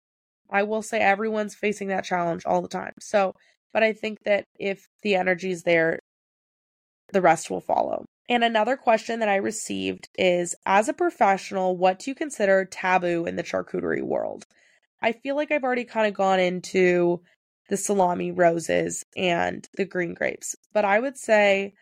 I 0.49 0.63
will 0.63 0.81
say 0.81 0.99
everyone's 0.99 1.55
facing 1.55 1.89
that 1.89 2.05
challenge 2.05 2.43
all 2.45 2.61
the 2.61 2.67
time. 2.67 2.93
So, 2.99 3.33
but 3.73 3.83
I 3.83 3.93
think 3.93 4.19
that 4.25 4.45
if 4.59 4.87
the 5.03 5.15
energy 5.15 5.51
is 5.51 5.63
there, 5.63 5.99
the 7.13 7.21
rest 7.21 7.49
will 7.49 7.61
follow. 7.61 8.05
And 8.29 8.43
another 8.43 8.77
question 8.77 9.19
that 9.19 9.29
I 9.29 9.35
received 9.35 10.09
is 10.17 10.55
As 10.65 10.87
a 10.89 10.93
professional, 10.93 11.77
what 11.77 11.99
do 11.99 12.11
you 12.11 12.15
consider 12.15 12.65
taboo 12.65 13.25
in 13.25 13.35
the 13.35 13.43
charcuterie 13.43 14.03
world? 14.03 14.45
I 15.01 15.11
feel 15.13 15.35
like 15.35 15.51
I've 15.51 15.63
already 15.63 15.85
kind 15.85 16.07
of 16.07 16.13
gone 16.13 16.39
into 16.39 17.21
the 17.69 17.77
salami 17.77 18.31
roses 18.31 19.03
and 19.15 19.67
the 19.75 19.85
green 19.85 20.13
grapes, 20.13 20.55
but 20.73 20.85
I 20.85 20.99
would 20.99 21.17
say 21.17 21.73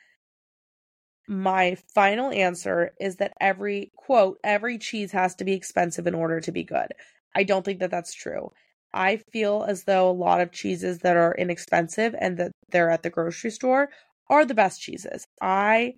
my 1.28 1.78
final 1.94 2.32
answer 2.32 2.92
is 3.00 3.18
that 3.18 3.34
every 3.40 3.92
quote, 3.96 4.40
every 4.44 4.78
cheese 4.80 5.12
has 5.12 5.36
to 5.36 5.46
be 5.46 5.54
expensive 5.54 6.08
in 6.08 6.16
order 6.16 6.40
to 6.42 6.52
be 6.52 6.64
good. 6.64 6.92
I 7.36 7.44
don't 7.44 7.64
think 7.64 7.80
that 7.80 7.92
that's 7.92 8.14
true. 8.14 8.52
I 8.94 9.18
feel 9.32 9.64
as 9.68 9.84
though 9.84 10.10
a 10.10 10.12
lot 10.12 10.42
of 10.42 10.52
cheeses 10.52 11.00
that 11.00 11.16
are 11.16 11.36
inexpensive 11.36 12.16
and 12.20 12.38
that 12.38 12.52
they're 12.72 12.90
at 12.90 13.04
the 13.04 13.12
grocery 13.12 13.52
store 13.52 13.90
are 14.30 14.46
the 14.46 14.56
best 14.56 14.82
cheeses. 14.82 15.26
I 15.42 15.94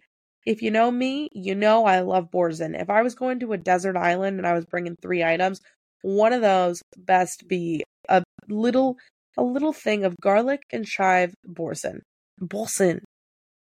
if 0.45 0.61
you 0.61 0.71
know 0.71 0.91
me, 0.91 1.29
you 1.33 1.55
know 1.55 1.85
I 1.85 2.01
love 2.01 2.31
Boursin. 2.31 2.75
If 2.75 2.89
I 2.89 3.01
was 3.01 3.15
going 3.15 3.39
to 3.39 3.53
a 3.53 3.57
desert 3.57 3.95
island 3.95 4.37
and 4.37 4.47
I 4.47 4.53
was 4.53 4.65
bringing 4.65 4.95
three 4.95 5.23
items, 5.23 5.61
one 6.01 6.33
of 6.33 6.41
those 6.41 6.81
best 6.97 7.47
be 7.47 7.83
a 8.09 8.23
little 8.49 8.97
a 9.37 9.43
little 9.43 9.73
thing 9.73 10.03
of 10.03 10.15
garlic 10.21 10.63
and 10.71 10.85
chive 10.85 11.33
Boursin. 11.45 12.01
Boursin. 12.39 13.01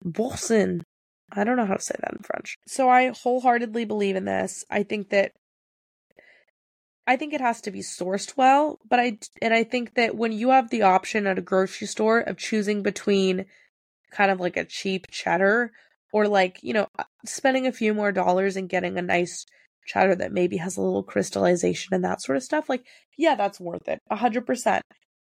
Boursin. 0.03 0.83
I 1.33 1.45
don't 1.45 1.57
know 1.57 1.67
how 1.67 1.75
to 1.75 1.83
say 1.83 1.95
that 2.01 2.13
in 2.13 2.23
French. 2.23 2.57
So 2.67 2.89
I 2.89 3.09
wholeheartedly 3.09 3.85
believe 3.85 4.17
in 4.17 4.25
this. 4.25 4.65
I 4.71 4.83
think 4.83 5.11
that 5.11 5.33
I 7.07 7.17
think 7.17 7.33
it 7.33 7.41
has 7.41 7.61
to 7.63 7.71
be 7.71 7.81
sourced 7.81 8.37
well, 8.37 8.79
but 8.89 8.99
I 8.99 9.19
and 9.43 9.53
I 9.53 9.65
think 9.65 9.95
that 9.95 10.17
when 10.17 10.33
you 10.33 10.51
have 10.51 10.71
the 10.71 10.83
option 10.83 11.27
at 11.27 11.39
a 11.39 11.43
grocery 11.43 11.87
store 11.87 12.21
of 12.21 12.37
choosing 12.37 12.83
between 12.83 13.47
kind 14.11 14.31
of 14.31 14.41
like 14.41 14.57
a 14.57 14.65
cheap 14.65 15.07
cheddar 15.11 15.73
or 16.13 16.29
like 16.29 16.59
you 16.63 16.73
know 16.73 16.87
uh, 16.99 17.05
spending 17.25 17.67
a 17.67 17.73
few 17.73 17.95
more 17.95 18.13
dollars 18.13 18.57
and 18.57 18.69
getting 18.69 18.99
a 18.99 19.03
nice 19.03 19.45
cheddar 19.87 20.15
that 20.15 20.33
maybe 20.33 20.57
has 20.57 20.77
a 20.77 20.83
little 20.83 21.03
crystallization 21.03 21.95
and 21.95 22.05
that 22.05 22.23
sort 22.23 22.37
of 22.37 22.43
stuff 22.43 22.69
like 22.69 22.85
yeah 23.17 23.35
that's 23.35 23.61
worth 23.61 23.89
it 23.89 23.99
100% 24.11 24.81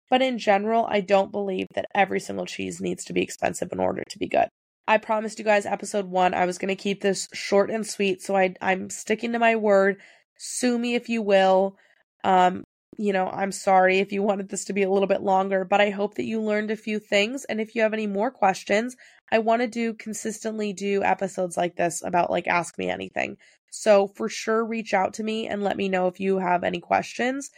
but 0.10 0.21
in 0.21 0.38
general 0.38 0.86
i 0.89 1.00
don't 1.00 1.32
believe 1.32 1.67
that 1.76 1.86
every 1.95 2.19
single 2.19 2.45
cheese 2.45 2.82
needs 2.82 3.06
to 3.06 3.13
be 3.13 3.21
expensive 3.21 3.69
in 3.71 3.80
order 3.80 4.04
to 4.10 4.19
be 4.19 4.28
good. 4.28 4.47
I 4.89 4.97
promised 4.97 5.38
you 5.38 5.45
guys 5.45 5.65
episode 5.65 6.06
one 6.06 6.34
i 6.34 6.45
was 6.45 6.58
going 6.58 6.76
to 6.76 6.82
keep 6.82 7.02
this 7.02 7.28
short 7.34 7.69
and 7.69 7.86
sweet 7.86 8.21
so 8.21 8.36
I, 8.36 8.56
i'm 8.62 8.89
sticking 8.89 9.34
to 9.34 9.39
my 9.39 9.56
word. 9.56 9.97
Sue 10.38 10.78
me 10.78 10.95
if 10.95 11.10
you 11.10 11.21
will. 11.21 11.78
Um 12.23 12.63
you 12.98 13.14
know, 13.14 13.30
I'm 13.30 13.52
sorry 13.52 14.00
if 14.00 14.12
you 14.12 14.24
wanted 14.24 14.50
this 14.50 14.66
to 14.66 14.74
be 14.74 14.84
a 14.84 14.90
little 14.90 15.08
bit 15.08 15.22
longer, 15.22 15.64
but 15.64 15.80
I 15.80 15.92
hope 15.92 16.16
that 16.16 16.26
you 16.26 16.42
learned 16.42 16.72
a 16.72 16.76
few 16.76 17.00
things. 17.00 17.46
And 17.46 17.62
if 17.62 17.76
you 17.76 17.84
have 17.84 17.94
any 17.94 18.08
more 18.08 18.32
questions, 18.32 18.96
I 19.32 19.40
want 19.40 19.62
to 19.62 19.68
do 19.68 19.94
consistently 19.94 20.74
do 20.74 21.04
episodes 21.04 21.58
like 21.58 21.76
this 21.76 22.04
about 22.04 22.32
like 22.32 22.48
ask 22.48 22.78
me 22.78 22.90
anything. 22.90 23.38
So 23.72 24.08
for 24.08 24.30
sure, 24.30 24.66
reach 24.66 24.94
out 24.94 25.14
to 25.16 25.24
me 25.24 25.48
and 25.48 25.64
let 25.64 25.78
me 25.78 25.90
know 25.90 26.08
if 26.08 26.20
you 26.20 26.40
have 26.40 26.64
any 26.64 26.80
questions 26.80 27.52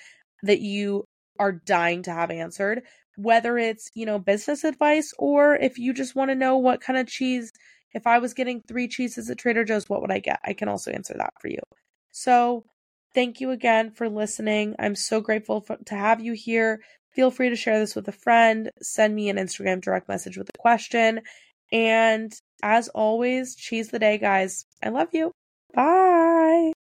that 0.44 0.60
you 0.60 1.06
are 1.40 1.54
dying 1.54 2.04
to 2.04 2.12
have 2.12 2.32
answered, 2.32 2.82
whether 3.16 3.58
it's, 3.58 3.90
you 3.96 4.06
know, 4.06 4.20
business 4.20 4.66
advice 4.66 5.14
or 5.18 5.56
if 5.56 5.78
you 5.78 5.94
just 5.94 6.16
want 6.16 6.32
to 6.32 6.36
know 6.36 6.58
what 6.58 6.82
kind 6.82 7.00
of 7.00 7.08
cheese, 7.08 7.52
if 7.94 8.06
I 8.06 8.20
was 8.20 8.34
getting 8.34 8.62
three 8.62 8.90
cheeses 8.90 9.30
at 9.30 9.38
Trader 9.38 9.64
Joe's, 9.64 9.88
what 9.88 10.02
would 10.02 10.12
I 10.12 10.20
get? 10.20 10.40
I 10.44 10.54
can 10.54 10.68
also 10.68 10.92
answer 10.92 11.16
that 11.18 11.34
for 11.40 11.48
you. 11.48 11.62
So 12.12 12.66
Thank 13.14 13.42
you 13.42 13.52
again 13.52 13.92
for 13.92 14.08
listening. 14.10 14.76
I'm 14.78 14.96
so 14.96 15.20
grateful 15.22 15.62
for, 15.62 15.78
to 15.86 15.96
have 15.96 16.20
you 16.22 16.34
here. 16.34 16.82
Feel 17.12 17.32
free 17.32 17.50
to 17.50 17.56
share 17.56 17.80
this 17.80 17.96
with 17.96 18.08
a 18.08 18.14
friend, 18.14 18.72
send 18.82 19.16
me 19.16 19.30
an 19.30 19.38
Instagram 19.38 19.82
direct 19.82 20.08
message 20.08 20.38
with 20.38 20.50
a 20.50 20.58
question. 20.58 21.22
And 21.72 22.32
as 22.62 22.88
always, 22.90 23.56
cheese 23.56 23.90
the 23.90 24.00
day, 24.00 24.18
guys. 24.18 24.66
I 24.84 24.90
love 24.90 25.10
you. 25.14 25.32
Bye. 25.74 26.74